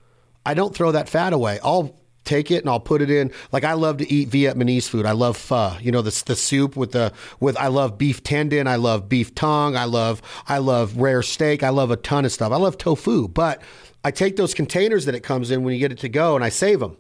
[0.44, 1.59] I don't throw that fat away.
[1.62, 3.32] I'll take it and I'll put it in.
[3.50, 5.07] Like I love to eat Vietnamese food.
[5.07, 5.76] I love pho.
[5.80, 7.57] You know, the the soup with the with.
[7.57, 8.66] I love beef tendon.
[8.66, 9.76] I love beef tongue.
[9.76, 11.62] I love I love rare steak.
[11.62, 12.53] I love a ton of stuff.
[12.53, 13.28] I love tofu.
[13.28, 13.62] But
[14.05, 16.44] I take those containers that it comes in when you get it to go and
[16.44, 16.96] I save them.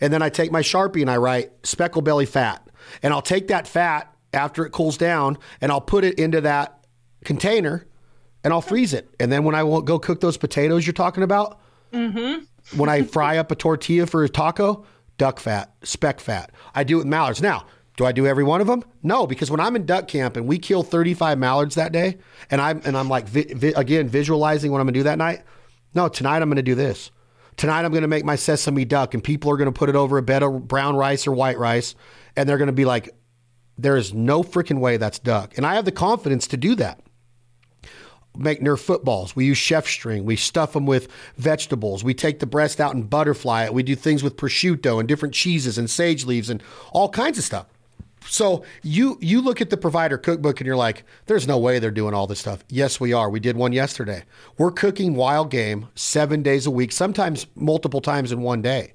[0.00, 2.66] And then I take my sharpie and I write speckle belly fat.
[3.02, 6.84] And I'll take that fat after it cools down and I'll put it into that
[7.24, 7.86] container
[8.44, 9.08] and I'll freeze it.
[9.20, 11.60] And then when I go cook those potatoes you're talking about.
[11.92, 12.44] Mm-hmm
[12.76, 14.84] when I fry up a tortilla for a taco,
[15.18, 16.52] duck fat, speck fat.
[16.74, 17.42] I do it with mallards.
[17.42, 17.66] Now,
[17.96, 18.82] do I do every one of them?
[19.02, 22.18] No, because when I'm in duck camp and we kill 35 mallards that day,
[22.50, 25.42] and I'm and I'm like vi- vi- again visualizing what I'm gonna do that night.
[25.94, 27.10] No, tonight I'm gonna do this.
[27.56, 30.22] Tonight I'm gonna make my sesame duck, and people are gonna put it over a
[30.22, 31.94] bed of brown rice or white rice,
[32.36, 33.10] and they're gonna be like,
[33.78, 37.00] "There is no freaking way that's duck," and I have the confidence to do that
[38.36, 39.34] make Nerf footballs.
[39.34, 40.24] We use chef string.
[40.24, 42.04] We stuff them with vegetables.
[42.04, 43.74] We take the breast out and butterfly it.
[43.74, 46.62] We do things with prosciutto and different cheeses and sage leaves and
[46.92, 47.66] all kinds of stuff.
[48.26, 51.90] So you you look at the provider cookbook and you're like, there's no way they're
[51.90, 52.62] doing all this stuff.
[52.68, 53.30] Yes, we are.
[53.30, 54.24] We did one yesterday.
[54.58, 58.92] We're cooking wild game seven days a week, sometimes multiple times in one day,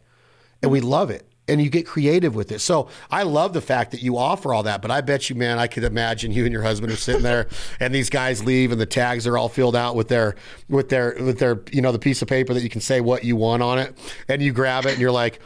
[0.61, 2.59] and we love it and you get creative with it.
[2.59, 5.59] So I love the fact that you offer all that, but I bet you, man,
[5.59, 7.47] I could imagine you and your husband are sitting there
[7.79, 10.35] and these guys leave and the tags are all filled out with their,
[10.69, 13.23] with their, with their, you know, the piece of paper that you can say what
[13.23, 13.97] you want on it.
[14.27, 15.39] And you grab it and you're like,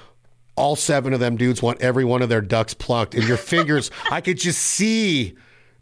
[0.55, 3.91] all seven of them dudes want every one of their ducks plucked and your fingers,
[4.11, 5.35] I could just see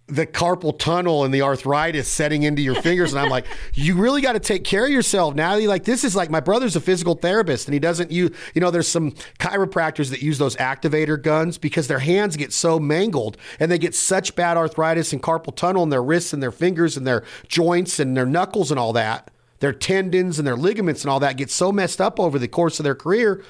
[0.07, 3.11] the carpal tunnel and the arthritis setting into your fingers.
[3.11, 5.67] And I'm like, you really got to take care of yourself, Natalie.
[5.67, 8.71] Like, this is like my brother's a physical therapist and he doesn't use, you know,
[8.71, 13.69] there's some chiropractors that use those activator guns because their hands get so mangled and
[13.69, 17.05] they get such bad arthritis and carpal tunnel in their wrists and their fingers and
[17.05, 19.29] their joints and their knuckles and all that.
[19.59, 22.79] Their tendons and their ligaments and all that get so messed up over the course
[22.79, 23.43] of their career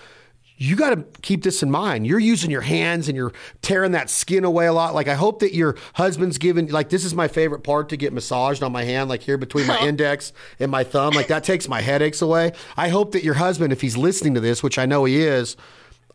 [0.57, 2.07] you got to keep this in mind.
[2.07, 3.31] You're using your hands and you're
[3.61, 4.95] tearing that skin away a lot.
[4.95, 8.11] Like I hope that your husband's giving like this is my favorite part to get
[8.11, 11.13] massaged on my hand, like here between my index and my thumb.
[11.13, 12.53] Like that takes my headaches away.
[12.75, 15.55] I hope that your husband, if he's listening to this, which I know he is,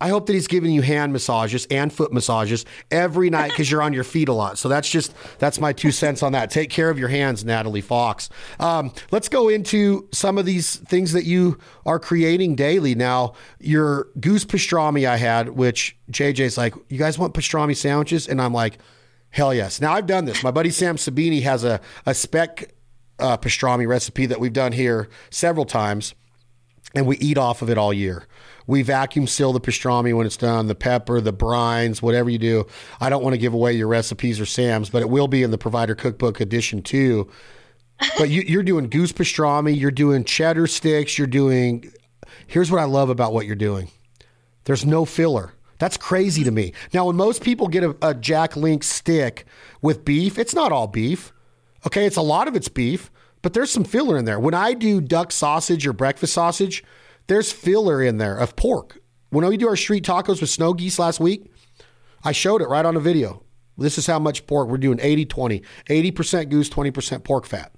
[0.02, 3.82] I hope that he's giving you hand massages and foot massages every night because you're
[3.82, 4.58] on your feet a lot.
[4.58, 6.50] So that's just that's my two cents on that.
[6.50, 8.28] Take care of your hands, Natalie Fox.
[8.58, 12.96] Um, let's go into some of these things that you are creating daily.
[12.96, 18.42] Now, your goose pastrami I had, which JJ's like, you guys want pastrami sandwiches, and
[18.42, 18.78] I'm like,
[19.30, 19.80] hell yes.
[19.80, 20.42] Now I've done this.
[20.42, 22.74] My buddy Sam Sabini has a a speck
[23.20, 26.16] uh, pastrami recipe that we've done here several times
[26.94, 28.26] and we eat off of it all year.
[28.66, 32.66] We vacuum seal the pastrami when it's done, the pepper, the brines, whatever you do.
[33.00, 35.50] I don't want to give away your recipes or Sam's, but it will be in
[35.50, 37.30] the provider cookbook edition too.
[38.18, 41.92] But you, you're doing goose pastrami, you're doing cheddar sticks, you're doing.
[42.46, 43.90] Here's what I love about what you're doing.
[44.64, 45.54] There's no filler.
[45.78, 46.72] That's crazy to me.
[46.92, 49.46] Now, when most people get a, a Jack Link stick
[49.80, 51.32] with beef, it's not all beef.
[51.86, 53.10] Okay, it's a lot of it's beef,
[53.42, 54.38] but there's some filler in there.
[54.38, 56.84] When I do duck sausage or breakfast sausage,
[57.26, 58.98] there's filler in there of pork.
[59.30, 61.50] When we do our street tacos with snow geese last week,
[62.24, 63.42] I showed it right on a video.
[63.78, 67.72] This is how much pork we're doing 80 20, 80% goose, 20% pork fat.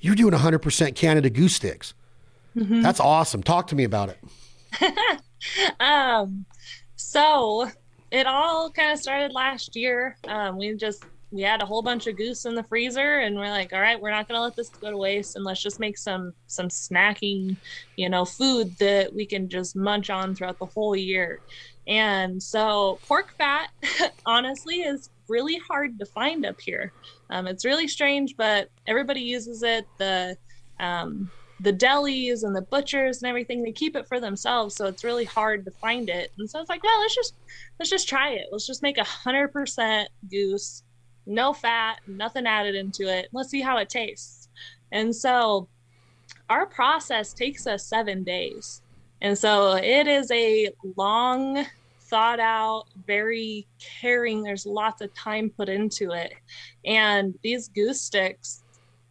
[0.00, 1.94] You're doing 100% Canada goose sticks.
[2.56, 2.82] Mm-hmm.
[2.82, 3.42] That's awesome.
[3.42, 5.20] Talk to me about it.
[5.80, 6.44] um,
[6.96, 7.70] so
[8.10, 10.16] it all kind of started last year.
[10.28, 13.48] Um, we just we had a whole bunch of goose in the freezer, and we're
[13.48, 15.80] like, all right, we're not going to let this go to waste, and let's just
[15.80, 17.56] make some some snacking,
[17.96, 21.40] you know, food that we can just munch on throughout the whole year.
[21.86, 23.70] And so pork fat,
[24.26, 26.92] honestly, is really hard to find up here.
[27.30, 29.86] Um, it's really strange, but everybody uses it.
[29.98, 30.36] The
[30.78, 31.30] um,
[31.62, 35.24] the delis and the butchers and everything they keep it for themselves so it's really
[35.24, 37.34] hard to find it and so it's like well let's just
[37.78, 40.82] let's just try it let's just make a hundred percent goose
[41.26, 43.28] no fat nothing added into it.
[43.32, 44.48] Let's see how it tastes.
[44.90, 45.68] And so
[46.50, 48.82] our process takes us seven days.
[49.20, 51.64] And so it is a long
[52.00, 53.66] thought out very
[54.00, 54.42] caring.
[54.42, 56.32] There's lots of time put into it.
[56.84, 58.62] And these goose sticks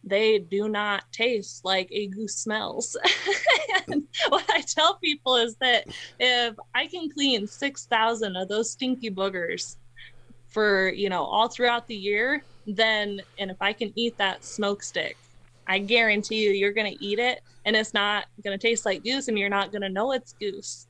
[0.04, 2.96] they do not taste like a goose smells.
[3.88, 5.86] and what I tell people is that
[6.18, 9.76] if I can clean 6,000 of those stinky boogers
[10.52, 14.82] for, you know, all throughout the year, then, and if I can eat that smoke
[14.82, 15.16] stick,
[15.66, 19.04] I guarantee you, you're going to eat it and it's not going to taste like
[19.04, 20.86] goose and you're not going to know it's goose.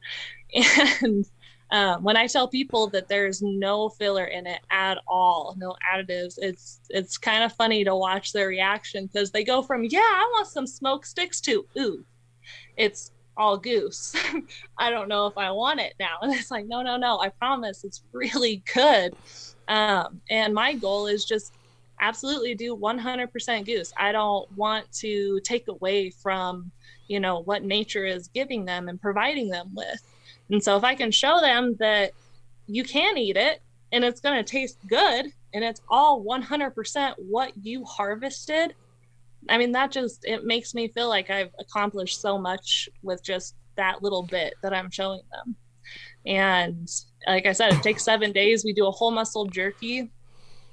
[1.02, 1.24] And
[1.70, 6.34] um, when I tell people that there's no filler in it at all, no additives,
[6.36, 10.30] it's it's kind of funny to watch their reaction because they go from yeah, I
[10.34, 12.04] want some smoke sticks to ooh,
[12.76, 14.14] it's all goose.
[14.78, 16.18] I don't know if I want it now.
[16.20, 17.18] And it's like no, no, no.
[17.20, 19.14] I promise, it's really good.
[19.72, 21.52] Um, and my goal is just
[22.00, 23.92] absolutely do 100% goose.
[23.96, 26.70] I don't want to take away from
[27.08, 30.02] you know what nature is giving them and providing them with
[30.52, 32.12] and so if I can show them that
[32.66, 37.52] you can eat it and it's going to taste good and it's all 100% what
[37.62, 38.74] you harvested,
[39.48, 43.54] I mean, that just, it makes me feel like I've accomplished so much with just
[43.76, 45.56] that little bit that I'm showing them.
[46.26, 46.90] And
[47.26, 48.64] like I said, it takes seven days.
[48.64, 50.10] We do a whole muscle jerky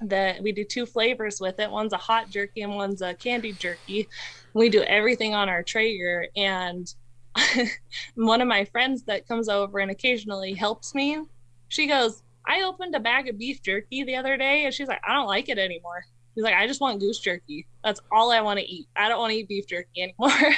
[0.02, 1.70] that we do two flavors with it.
[1.70, 4.08] One's a hot jerky and one's a candied jerky.
[4.54, 6.94] We do everything on our Traeger and
[8.16, 11.20] one of my friends that comes over and occasionally helps me,
[11.68, 15.02] she goes, I opened a bag of beef jerky the other day and she's like,
[15.08, 16.06] I don't like it anymore.
[16.34, 17.68] She's like, I just want goose jerky.
[17.84, 18.88] That's all I want to eat.
[18.96, 20.56] I don't want to eat beef jerky anymore.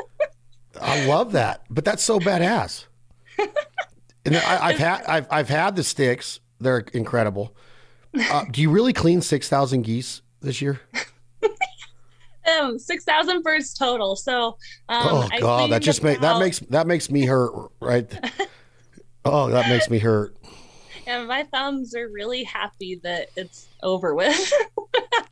[0.80, 2.86] I love that, but that's so badass.
[4.24, 7.54] and I, have had I've I've had the sticks; they're incredible.
[8.14, 10.80] Uh, do you really clean six thousand geese this year?
[12.60, 14.16] um, six thousand birds total.
[14.16, 14.56] So
[14.88, 18.08] um, oh god, that just makes that makes that makes me hurt, right?
[19.24, 20.36] oh, that makes me hurt.
[21.06, 24.52] And my thumbs are really happy that it's over with.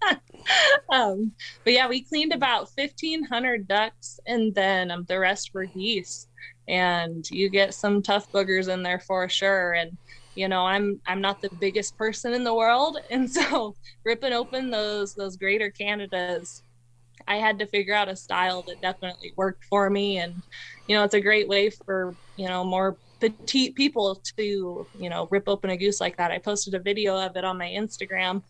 [0.89, 1.33] um,
[1.63, 6.27] but yeah, we cleaned about fifteen hundred ducks, and then um, the rest were geese.
[6.69, 9.73] And you get some tough boogers in there for sure.
[9.73, 9.97] And
[10.37, 14.71] you know i'm i'm not the biggest person in the world and so ripping open
[14.71, 16.63] those those greater canadas
[17.27, 20.19] I had to figure out a style that definitely worked for me.
[20.19, 20.43] And,
[20.87, 25.29] you know, it's a great way for, you know, more petite people to, you know,
[25.31, 26.31] rip open a goose like that.
[26.31, 28.43] I posted a video of it on my Instagram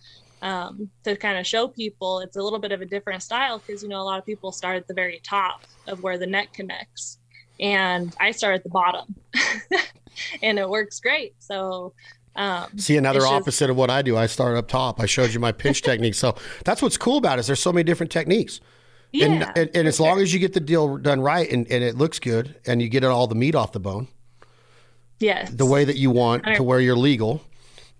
[0.42, 3.82] um, to kind of show people it's a little bit of a different style because,
[3.82, 6.52] you know, a lot of people start at the very top of where the neck
[6.54, 7.19] connects.
[7.60, 9.14] And I start at the bottom
[10.42, 11.34] and it works great.
[11.38, 11.92] So,
[12.36, 14.16] um, See another opposite just, of what I do.
[14.16, 15.00] I start up top.
[15.00, 16.14] I showed you my pinch technique.
[16.14, 17.40] So that's what's cool about it.
[17.40, 18.60] Is there's so many different techniques.
[19.12, 20.06] Yeah, and, and, and as sure.
[20.06, 22.88] long as you get the deal done right and, and it looks good and you
[22.88, 24.06] get all the meat off the bone,
[25.18, 27.42] yes, the way that you want to where you're legal.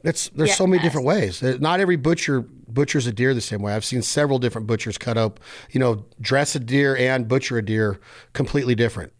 [0.02, 0.58] It's there's yes.
[0.58, 1.42] so many different ways.
[1.42, 3.74] Uh, not every butcher butchers a deer the same way.
[3.74, 5.40] I've seen several different butchers cut up,
[5.72, 8.00] you know, dress a deer and butcher a deer
[8.32, 9.12] completely different.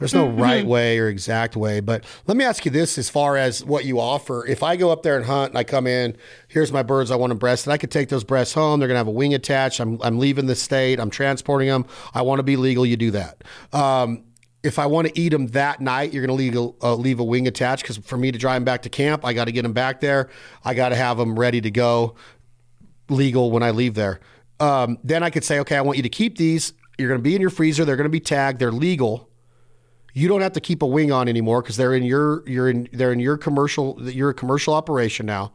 [0.00, 0.40] There's no mm-hmm.
[0.40, 1.80] right way or exact way.
[1.80, 4.46] But let me ask you this as far as what you offer.
[4.46, 6.16] If I go up there and hunt and I come in,
[6.48, 8.80] here's my birds I want to breast, and I could take those breasts home.
[8.80, 9.78] They're going to have a wing attached.
[9.78, 10.98] I'm, I'm leaving the state.
[10.98, 11.84] I'm transporting them.
[12.14, 12.86] I want to be legal.
[12.86, 13.44] You do that.
[13.74, 14.24] Um,
[14.62, 17.20] if I want to eat them that night, you're going to leave a, uh, leave
[17.20, 19.52] a wing attached because for me to drive them back to camp, I got to
[19.52, 20.30] get them back there.
[20.64, 22.14] I got to have them ready to go,
[23.10, 24.20] legal when I leave there.
[24.60, 26.72] Um, then I could say, okay, I want you to keep these.
[26.98, 27.84] You're going to be in your freezer.
[27.84, 28.58] They're going to be tagged.
[28.58, 29.29] They're legal.
[30.12, 32.88] You don't have to keep a wing on anymore because they're in your you're in
[32.92, 33.98] they're in your commercial.
[34.00, 35.52] You're a commercial operation now.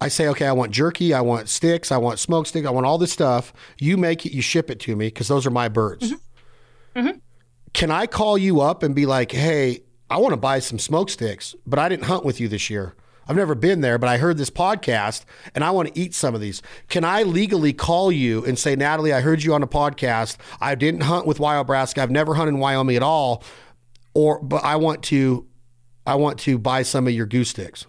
[0.00, 2.84] I say, okay, I want jerky, I want sticks, I want smoke stick, I want
[2.84, 3.52] all this stuff.
[3.78, 6.12] You make it, you ship it to me because those are my birds.
[6.12, 6.98] Mm-hmm.
[6.98, 7.18] Mm-hmm.
[7.72, 11.10] Can I call you up and be like, hey, I want to buy some smoke
[11.10, 12.94] sticks, but I didn't hunt with you this year.
[13.26, 16.34] I've never been there, but I heard this podcast and I want to eat some
[16.34, 16.62] of these.
[16.88, 20.36] Can I legally call you and say, Natalie, I heard you on a podcast.
[20.60, 21.98] I didn't hunt with Wyobraska.
[21.98, 23.42] I've never hunted in Wyoming at all.
[24.14, 25.46] Or, but I want to,
[26.06, 27.86] I want to buy some of your goose sticks.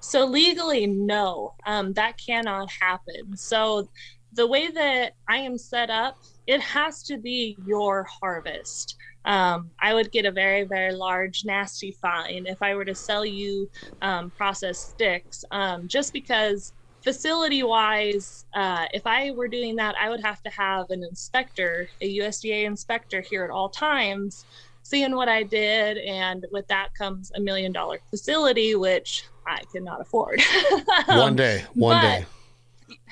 [0.00, 3.36] So legally, no, um, that cannot happen.
[3.36, 3.88] So
[4.32, 8.96] the way that I am set up, it has to be your harvest.
[9.24, 13.24] Um, I would get a very, very large, nasty fine if I were to sell
[13.24, 13.70] you
[14.02, 16.72] um, processed sticks, um, just because
[17.02, 21.88] facility wise, uh, if I were doing that, I would have to have an inspector,
[22.00, 24.44] a USDA inspector here at all times,
[24.82, 25.98] seeing what I did.
[25.98, 30.40] And with that comes a million dollar facility, which I cannot afford.
[31.06, 32.26] one day, one day.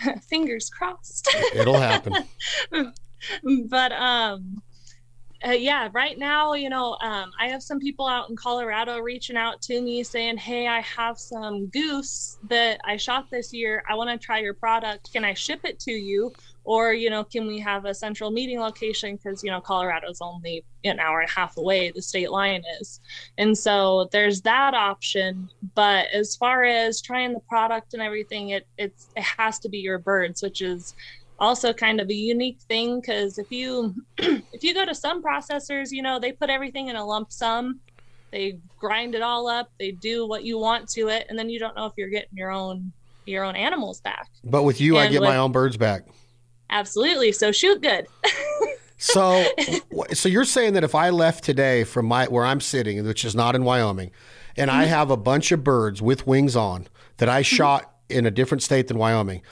[0.22, 1.28] Fingers crossed.
[1.54, 2.14] It'll happen.
[3.68, 4.62] but um
[5.44, 9.36] uh, yeah, right now, you know, um, I have some people out in Colorado reaching
[9.36, 13.82] out to me saying, Hey, I have some goose that I shot this year.
[13.88, 15.12] I want to try your product.
[15.12, 16.32] Can I ship it to you?
[16.64, 19.16] Or, you know, can we have a central meeting location?
[19.16, 23.00] Because, you know, Colorado's only an hour and a half away, the state line is.
[23.36, 25.50] And so there's that option.
[25.74, 29.78] But as far as trying the product and everything, it, it's, it has to be
[29.78, 30.94] your birds, which is
[31.42, 35.88] also kind of a unique thing because if you if you go to some processors
[35.90, 37.80] you know they put everything in a lump sum.
[38.30, 39.68] They grind it all up.
[39.78, 42.34] They do what you want to it and then you don't know if you're getting
[42.34, 42.92] your own
[43.26, 44.30] your own animals back.
[44.42, 46.06] But with you and i get with, my own birds back.
[46.70, 47.32] Absolutely.
[47.32, 48.06] So shoot good.
[49.02, 49.44] So
[50.12, 53.34] so you're saying that if i left today from my where i'm sitting which is
[53.34, 54.12] not in wyoming
[54.56, 54.78] and mm-hmm.
[54.78, 56.86] i have a bunch of birds with wings on
[57.16, 57.56] that i mm-hmm.
[57.56, 59.42] shot in a different state than wyoming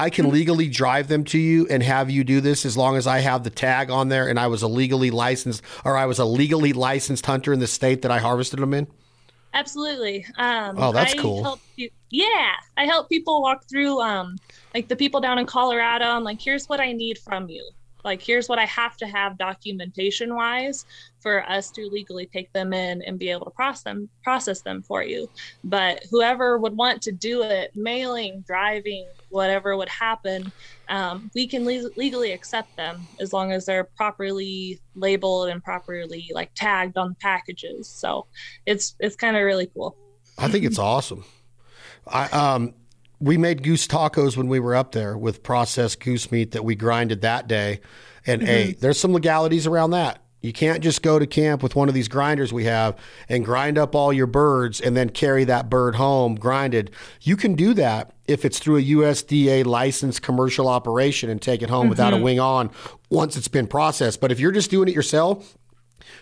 [0.00, 3.06] I can legally drive them to you and have you do this as long as
[3.06, 6.18] I have the tag on there and I was a legally licensed or I was
[6.18, 8.86] a legally licensed hunter in the state that I harvested them in?
[9.52, 10.24] Absolutely.
[10.38, 11.60] Um, oh, that's I cool.
[11.76, 14.38] You, yeah, I help people walk through, um,
[14.72, 16.06] like the people down in Colorado.
[16.06, 17.68] I'm like, here's what I need from you
[18.04, 20.86] like here's what i have to have documentation wise
[21.18, 24.82] for us to legally take them in and be able to process them process them
[24.82, 25.28] for you
[25.64, 30.52] but whoever would want to do it mailing driving whatever would happen
[30.88, 36.30] um, we can le- legally accept them as long as they're properly labeled and properly
[36.34, 38.26] like tagged on the packages so
[38.66, 39.96] it's it's kind of really cool
[40.38, 41.24] i think it's awesome
[42.06, 42.74] i um
[43.20, 46.74] we made goose tacos when we were up there with processed goose meat that we
[46.74, 47.80] grinded that day
[48.26, 48.50] and mm-hmm.
[48.50, 48.80] ate.
[48.80, 50.22] There's some legalities around that.
[50.40, 52.96] You can't just go to camp with one of these grinders we have
[53.28, 56.90] and grind up all your birds and then carry that bird home grinded.
[57.20, 61.68] You can do that if it's through a USDA licensed commercial operation and take it
[61.68, 61.90] home mm-hmm.
[61.90, 62.24] without a mm-hmm.
[62.24, 62.70] wing on
[63.10, 64.20] once it's been processed.
[64.20, 65.58] But if you're just doing it yourself,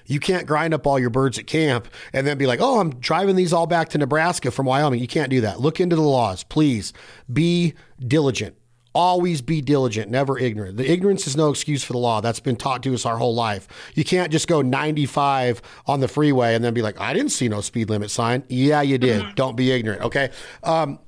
[0.07, 2.97] you can't grind up all your birds at camp and then be like, oh, I'm
[2.97, 5.01] driving these all back to Nebraska from Wyoming.
[5.01, 5.61] You can't do that.
[5.61, 6.93] Look into the laws, please.
[7.33, 8.57] Be diligent.
[8.99, 10.77] Always be diligent, never ignorant.
[10.77, 12.21] The ignorance is no excuse for the law.
[12.21, 13.69] That's been taught to us our whole life.
[13.95, 17.49] You can't just go 95 on the freeway and then be like, I didn't see
[17.49, 18.43] no speed limit sign.
[18.49, 19.23] Yeah, you did.
[19.23, 19.35] Mm-hmm.
[19.35, 20.03] Don't be ignorant.
[20.03, 20.31] Okay.
[20.65, 20.99] Um,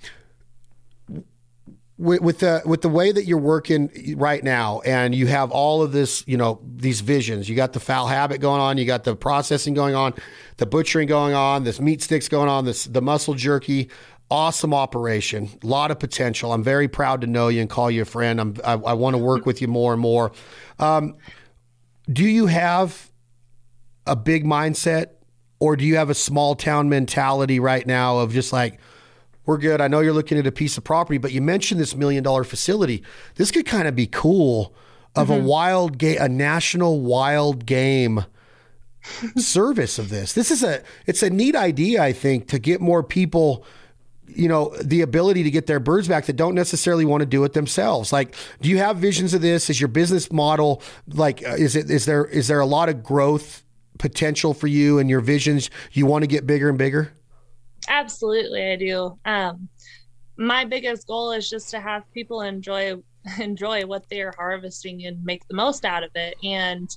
[1.99, 5.83] with, with the with the way that you're working right now, and you have all
[5.83, 7.49] of this, you know, these visions.
[7.49, 10.15] You got the Fowl Habit going on, you got the processing going on,
[10.59, 13.91] the butchering going on, this meat sticks going on, this the muscle jerky.
[14.31, 16.53] Awesome operation, a lot of potential.
[16.53, 18.41] I'm very proud to know you and call you a friend.
[18.41, 20.31] I'm, I, I want to work with you more and more.
[20.79, 21.17] Um,
[22.11, 23.11] do you have
[24.07, 25.09] a big mindset,
[25.59, 28.79] or do you have a small town mentality right now of just like?
[29.47, 29.81] we're good.
[29.81, 32.45] I know you're looking at a piece of property, but you mentioned this million dollar
[32.45, 33.03] facility.
[33.35, 34.75] This could kind of be cool
[35.17, 35.43] of mm-hmm.
[35.43, 38.25] a wild game, a national wild game
[39.37, 40.35] service of this.
[40.35, 43.65] This is a it's a neat idea, I think, to get more people
[44.37, 47.45] you know the ability to get their birds back that don't necessarily want to do
[47.45, 51.51] it themselves like do you have visions of this is your business model like uh,
[51.53, 53.63] is it is there is there a lot of growth
[53.99, 57.13] potential for you and your visions you want to get bigger and bigger
[57.89, 59.19] Absolutely, I do.
[59.25, 59.69] Um,
[60.37, 62.95] my biggest goal is just to have people enjoy
[63.39, 66.37] enjoy what they're harvesting and make the most out of it.
[66.43, 66.89] And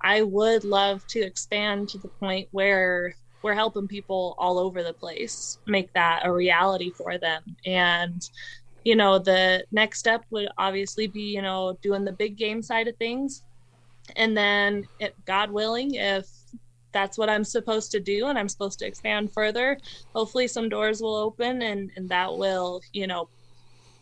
[0.00, 3.14] I would love to expand to the point where
[3.46, 7.44] we're helping people all over the place make that a reality for them.
[7.64, 8.28] And,
[8.84, 12.88] you know, the next step would obviously be, you know, doing the big game side
[12.88, 13.44] of things.
[14.16, 16.26] And then, it, God willing, if
[16.90, 19.78] that's what I'm supposed to do and I'm supposed to expand further,
[20.12, 23.28] hopefully some doors will open and, and that will, you know,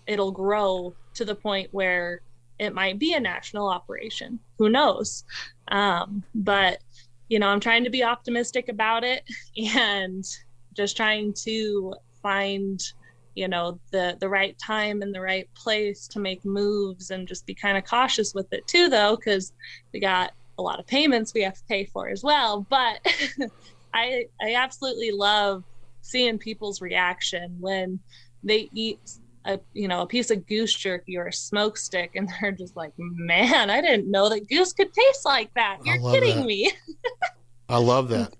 [0.06, 2.22] it'll grow to the point where
[2.58, 4.38] it might be a national operation.
[4.56, 5.24] Who knows?
[5.68, 6.78] Um, but
[7.28, 9.24] you know, I'm trying to be optimistic about it
[9.76, 10.24] and
[10.74, 12.80] just trying to find,
[13.34, 17.46] you know, the the right time and the right place to make moves and just
[17.46, 19.52] be kind of cautious with it too, though, because
[19.92, 22.66] we got a lot of payments we have to pay for as well.
[22.68, 23.00] But
[23.94, 25.64] I I absolutely love
[26.00, 27.98] seeing people's reaction when
[28.42, 29.00] they eat
[29.44, 32.76] a you know a piece of goose jerky or a smoke stick and they're just
[32.76, 36.46] like man i didn't know that goose could taste like that you're kidding that.
[36.46, 36.72] me
[37.68, 38.34] I love that.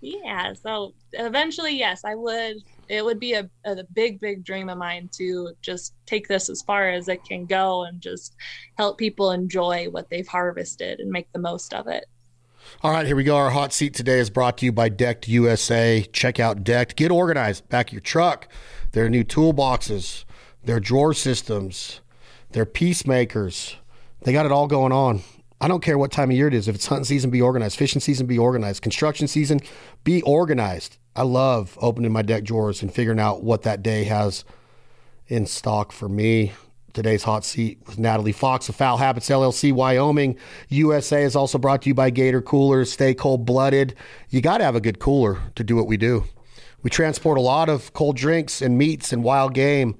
[0.00, 2.56] yeah so eventually yes i would
[2.88, 6.62] it would be a, a big big dream of mine to just take this as
[6.62, 8.36] far as it can go and just
[8.78, 12.06] help people enjoy what they've harvested and make the most of it
[12.82, 13.36] All right, here we go.
[13.36, 16.02] Our hot seat today is brought to you by Decked USA.
[16.12, 16.96] Check out Decked.
[16.96, 17.68] Get organized.
[17.68, 18.48] Back your truck.
[18.96, 20.24] Their new toolboxes,
[20.64, 22.00] their drawer systems,
[22.52, 23.76] their peacemakers.
[24.22, 25.20] They got it all going on.
[25.60, 26.66] I don't care what time of year it is.
[26.66, 27.76] If it's hunting season, be organized.
[27.76, 28.80] Fishing season, be organized.
[28.80, 29.60] Construction season,
[30.02, 30.96] be organized.
[31.14, 34.46] I love opening my deck drawers and figuring out what that day has
[35.26, 36.54] in stock for me.
[36.94, 40.38] Today's hot seat with Natalie Fox of Fowl Habits LLC, Wyoming.
[40.70, 42.90] USA is also brought to you by Gator Coolers.
[42.90, 43.94] Stay cold blooded.
[44.30, 46.24] You got to have a good cooler to do what we do.
[46.82, 49.96] We transport a lot of cold drinks and meats and wild game.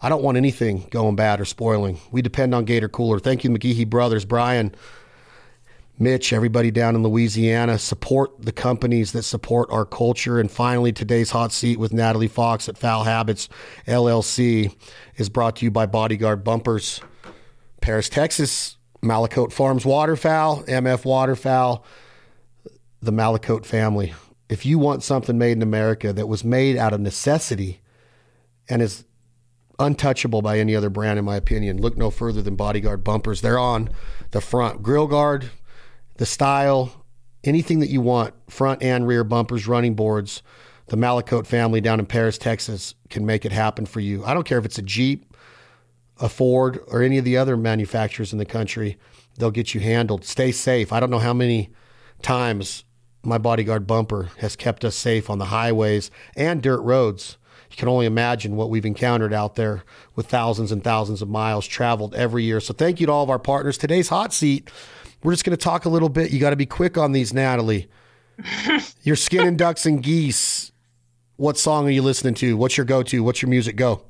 [0.00, 1.98] I don't want anything going bad or spoiling.
[2.10, 3.18] We depend on Gator Cooler.
[3.20, 4.74] Thank you, McGehee Brothers, Brian,
[5.98, 7.78] Mitch, everybody down in Louisiana.
[7.78, 10.40] Support the companies that support our culture.
[10.40, 13.48] And finally, today's hot seat with Natalie Fox at Fowl Habits
[13.86, 14.74] LLC
[15.16, 17.00] is brought to you by Bodyguard Bumpers,
[17.80, 21.84] Paris, Texas, Malacote Farms Waterfowl, MF Waterfowl,
[23.00, 24.14] the Malacote family.
[24.52, 27.80] If you want something made in America that was made out of necessity
[28.68, 29.04] and is
[29.78, 31.80] untouchable by any other brand, in my opinion.
[31.80, 33.40] Look no further than Bodyguard bumpers.
[33.40, 33.88] They're on
[34.30, 35.50] the front grill guard,
[36.18, 37.04] the style,
[37.42, 40.42] anything that you want, front and rear bumpers, running boards.
[40.86, 44.22] The Malacote family down in Paris, Texas, can make it happen for you.
[44.24, 45.34] I don't care if it's a Jeep,
[46.20, 48.98] a Ford, or any of the other manufacturers in the country.
[49.38, 50.24] They'll get you handled.
[50.24, 50.92] Stay safe.
[50.92, 51.70] I don't know how many
[52.20, 52.84] times
[53.24, 57.36] my bodyguard bumper has kept us safe on the highways and dirt roads.
[57.70, 61.66] You can only imagine what we've encountered out there with thousands and thousands of miles
[61.66, 62.60] traveled every year.
[62.60, 63.78] So thank you to all of our partners.
[63.78, 64.70] Today's hot seat,
[65.22, 66.32] we're just going to talk a little bit.
[66.32, 67.88] You got to be quick on these, Natalie.
[69.02, 70.72] You're skinning ducks and geese.
[71.36, 72.56] What song are you listening to?
[72.56, 73.22] What's your go-to?
[73.22, 74.02] What's your music go?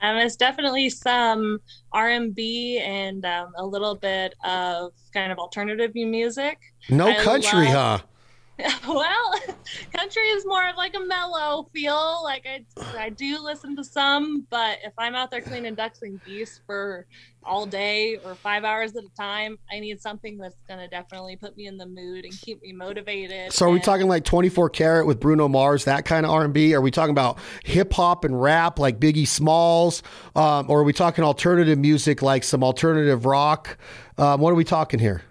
[0.00, 1.58] Um, it's definitely some
[1.92, 6.58] R&B and um, a little bit of kind of alternative music.
[6.90, 8.06] No I country, love- huh?
[8.86, 9.34] well,
[9.92, 12.20] country is more of like a mellow feel.
[12.22, 12.64] Like I,
[12.98, 17.06] I do listen to some, but if I'm out there cleaning ducks and geese for
[17.44, 21.56] all day or five hours at a time, I need something that's gonna definitely put
[21.56, 23.52] me in the mood and keep me motivated.
[23.52, 26.74] So are we and- talking like 24 karat with Bruno Mars, that kind of R&B?
[26.74, 30.02] Are we talking about hip hop and rap like Biggie Smalls?
[30.36, 33.78] Um, or are we talking alternative music like some alternative rock?
[34.18, 35.22] Um, what are we talking here?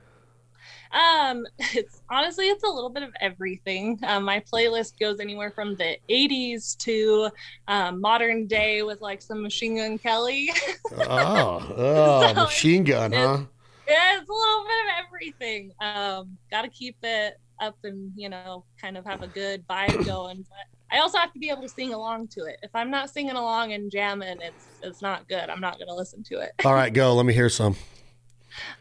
[0.94, 4.00] Um, it's honestly it's a little bit of everything.
[4.04, 7.30] Um, my playlist goes anywhere from the '80s to
[7.68, 10.50] um, modern day with like some Machine Gun Kelly.
[10.94, 13.39] Oh, oh So machine gun, huh?
[13.88, 15.72] yeah, it's a little bit of everything.
[15.80, 20.06] Um, got to keep it up and you know kind of have a good vibe
[20.06, 20.46] going.
[20.50, 22.58] But I also have to be able to sing along to it.
[22.62, 25.50] If I'm not singing along and jamming, it's it's not good.
[25.50, 26.52] I'm not gonna listen to it.
[26.66, 27.14] All right, go.
[27.14, 27.76] Let me hear some.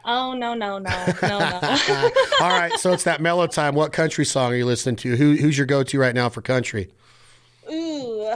[0.05, 2.11] Oh no no no no no.
[2.41, 3.75] All right, so it's that mellow time.
[3.75, 5.17] What country song are you listening to?
[5.17, 6.91] Who, who's your go-to right now for country?
[7.71, 8.35] Ooh,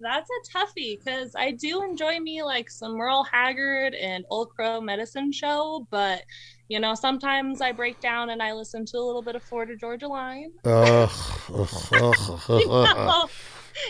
[0.00, 4.80] that's a toughie because I do enjoy me like some Merle Haggard and Old Crow
[4.80, 6.22] Medicine Show, but
[6.68, 9.76] you know sometimes I break down and I listen to a little bit of Florida
[9.76, 10.52] Georgia Line.
[10.64, 11.10] Ugh.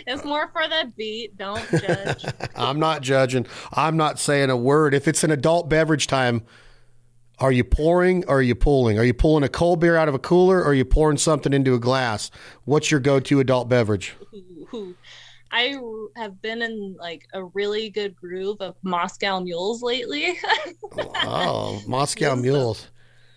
[0.07, 1.37] it's more for the beat.
[1.37, 2.25] Don't judge.
[2.55, 3.47] I'm not judging.
[3.73, 4.95] I'm not saying a word.
[4.95, 6.43] If it's an adult beverage time,
[7.39, 8.99] are you pouring or are you pulling?
[8.99, 11.53] Are you pulling a cold beer out of a cooler or are you pouring something
[11.53, 12.31] into a glass?
[12.65, 14.15] What's your go-to adult beverage?
[15.51, 15.77] I
[16.17, 20.39] have been in like a really good groove of Moscow mules lately.
[20.99, 22.89] oh, Moscow mules.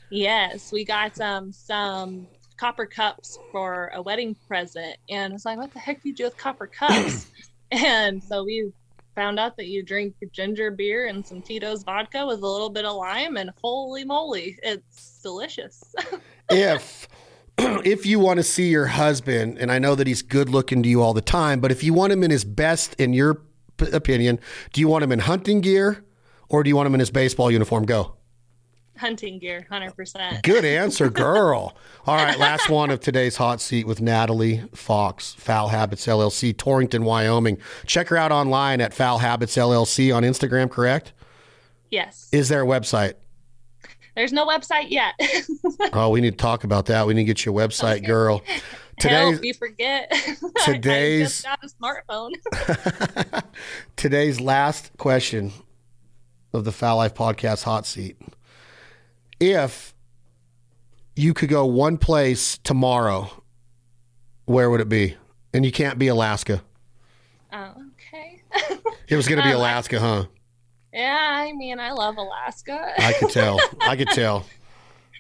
[0.09, 2.27] Yes, we got um, some
[2.61, 6.25] copper cups for a wedding present, and it's like, what the heck do you do
[6.25, 7.25] with copper cups?
[7.71, 8.71] and so we
[9.15, 12.85] found out that you drink ginger beer and some Tito's vodka with a little bit
[12.85, 15.95] of lime, and holy moly, it's delicious.
[16.51, 17.07] if
[17.57, 20.89] if you want to see your husband, and I know that he's good looking to
[20.89, 23.41] you all the time, but if you want him in his best, in your
[23.77, 24.39] p- opinion,
[24.71, 26.05] do you want him in hunting gear
[26.47, 27.87] or do you want him in his baseball uniform?
[27.87, 28.17] Go.
[29.01, 30.43] Hunting gear, 100%.
[30.43, 31.75] Good answer, girl.
[32.05, 37.03] all right, last one of today's hot seat with Natalie Fox, Fowl Habits LLC, Torrington,
[37.03, 37.57] Wyoming.
[37.87, 41.13] Check her out online at Fowl Habits LLC on Instagram, correct?
[41.89, 42.29] Yes.
[42.31, 43.15] Is there a website?
[44.15, 45.19] There's no website yet.
[45.93, 47.07] oh, we need to talk about that.
[47.07, 48.05] We need to get you a website, okay.
[48.05, 48.43] girl.
[48.99, 50.13] Today's Help, you forget.
[50.63, 52.33] Today's got a smartphone.
[53.95, 55.51] today's last question
[56.53, 58.17] of the Fowl Life Podcast hot seat.
[59.41, 59.95] If
[61.15, 63.43] you could go one place tomorrow,
[64.45, 65.17] where would it be?
[65.51, 66.61] And you can't be Alaska.
[67.51, 68.39] Oh, okay.
[69.07, 70.25] it was going to be um, Alaska, huh?
[70.93, 72.93] Yeah, I mean, I love Alaska.
[72.99, 73.59] I could tell.
[73.81, 74.45] I could tell.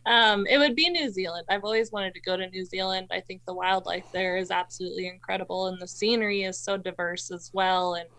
[0.05, 1.47] Um, it would be New Zealand.
[1.49, 3.07] I've always wanted to go to New Zealand.
[3.09, 7.49] I think the wildlife there is absolutely incredible, and the scenery is so diverse as
[7.53, 7.95] well.
[7.95, 8.09] And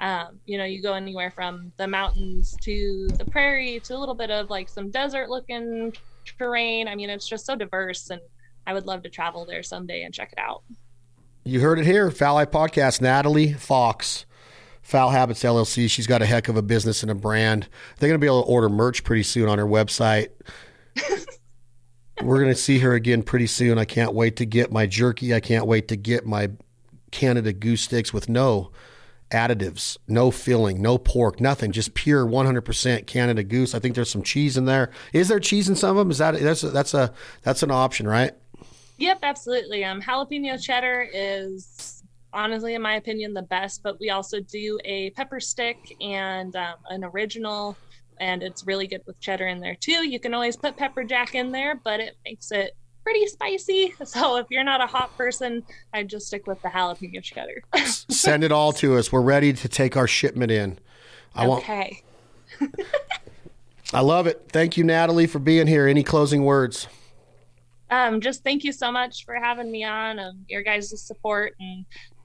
[0.00, 4.14] um, you know, you go anywhere from the mountains to the prairie to a little
[4.14, 5.94] bit of like some desert-looking
[6.38, 6.88] terrain.
[6.88, 8.20] I mean, it's just so diverse, and
[8.66, 10.62] I would love to travel there someday and check it out.
[11.44, 13.00] You heard it here, Fowl Life Podcast.
[13.00, 14.26] Natalie Fox
[14.82, 15.90] Fowl Habits LLC.
[15.90, 17.68] She's got a heck of a business and a brand.
[17.98, 20.28] They're going to be able to order merch pretty soon on her website.
[22.22, 23.78] We're going to see her again pretty soon.
[23.78, 25.34] I can't wait to get my jerky.
[25.34, 26.50] I can't wait to get my
[27.10, 28.70] Canada goose sticks with no
[29.32, 33.74] additives, no filling, no pork, nothing, just pure 100% Canada goose.
[33.74, 34.90] I think there's some cheese in there.
[35.12, 36.10] Is there cheese in some of them?
[36.10, 38.32] Is that that's a, that's a that's an option, right?
[38.98, 39.84] Yep, absolutely.
[39.84, 42.02] Um, jalapeno cheddar is
[42.32, 43.82] honestly, in my opinion, the best.
[43.82, 47.76] But we also do a pepper stick and um, an original,
[48.20, 50.06] and it's really good with cheddar in there too.
[50.08, 53.94] You can always put pepper jack in there, but it makes it pretty spicy.
[54.04, 55.62] So if you're not a hot person,
[55.92, 57.62] I'd just stick with the jalapeno cheddar.
[57.86, 59.10] Send it all to us.
[59.10, 60.78] We're ready to take our shipment in.
[61.34, 62.02] I okay.
[62.60, 62.74] Want...
[63.94, 64.48] I love it.
[64.48, 65.86] Thank you, Natalie, for being here.
[65.86, 66.86] Any closing words?
[67.90, 70.18] Um, just thank you so much for having me on.
[70.18, 71.84] Um, your guys' support and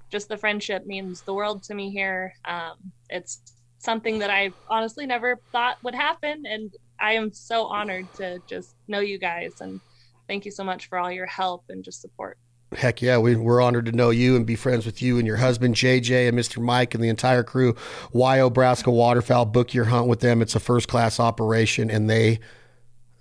[0.09, 2.33] just the friendship means the world to me here.
[2.45, 2.75] Um,
[3.09, 3.41] it's
[3.79, 6.45] something that I honestly never thought would happen.
[6.45, 9.59] And I am so honored to just know you guys.
[9.59, 9.81] And
[10.27, 12.37] thank you so much for all your help and just support.
[12.75, 15.37] Heck yeah, we, we're honored to know you and be friends with you and your
[15.37, 16.61] husband JJ and Mr.
[16.61, 17.73] Mike and the entire crew.
[18.13, 20.41] Wyobraska Waterfowl, book your hunt with them.
[20.41, 22.39] It's a first class operation, and they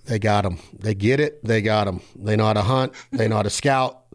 [0.07, 0.59] they got them.
[0.73, 1.45] They get it.
[1.45, 2.01] They got them.
[2.17, 2.93] They know how to hunt.
[3.13, 4.07] They know how to scout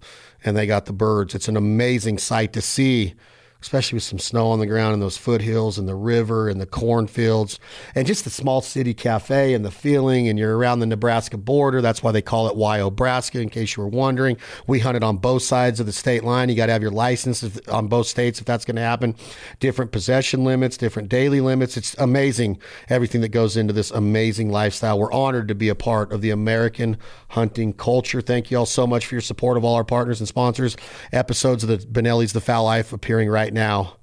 [0.43, 1.35] and they got the birds.
[1.35, 3.13] It's an amazing sight to see
[3.61, 6.65] especially with some snow on the ground and those foothills and the river and the
[6.65, 7.59] cornfields
[7.95, 10.27] and just the small city cafe and the feeling.
[10.27, 11.81] And you're around the Nebraska border.
[11.81, 14.37] That's why they call it Wyobraska, in case you were wondering.
[14.67, 16.49] We hunted on both sides of the state line.
[16.49, 19.15] You got to have your license on both states if that's going to happen.
[19.59, 21.77] Different possession limits, different daily limits.
[21.77, 22.59] It's amazing
[22.89, 24.97] everything that goes into this amazing lifestyle.
[24.97, 26.97] We're honored to be a part of the American
[27.29, 28.21] hunting culture.
[28.21, 30.75] Thank you all so much for your support of all our partners and sponsors.
[31.11, 33.97] Episodes of the Benelli's The Fowl Life appearing right right now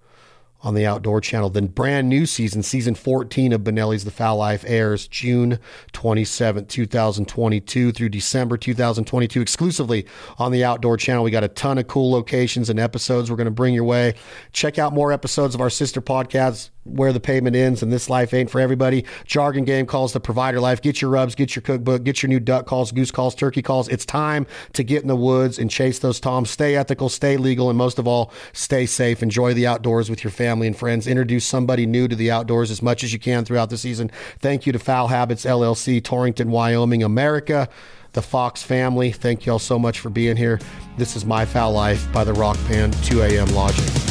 [0.61, 1.51] on the Outdoor Channel.
[1.51, 5.61] Then brand new season, season 14 of Benelli's The Fowl Life airs June
[5.93, 10.05] 27, 2022 through December 2022 exclusively
[10.37, 11.23] on the Outdoor Channel.
[11.23, 14.15] We got a ton of cool locations and episodes we're going to bring your way.
[14.53, 18.33] Check out more episodes of our sister podcasts where the pavement ends and this life
[18.35, 19.05] ain't for everybody.
[19.25, 20.83] Jargon game calls the provider life.
[20.83, 23.89] Get your rubs, get your cookbook, get your new duck calls, goose calls, turkey calls.
[23.89, 26.51] It's time to get in the woods and chase those toms.
[26.51, 29.23] Stay ethical, stay legal, and most of all, stay safe.
[29.23, 31.07] Enjoy the outdoors with your family and friends.
[31.07, 34.11] Introduce somebody new to the outdoors as much as you can throughout the season.
[34.41, 37.69] Thank you to Fowl Habits LLC, Torrington, Wyoming, America.
[38.13, 40.59] The Fox family, thank you all so much for being here.
[40.97, 43.49] This is My Fowl Life by the Rock Band 2 a.m.
[43.49, 44.08] Logic.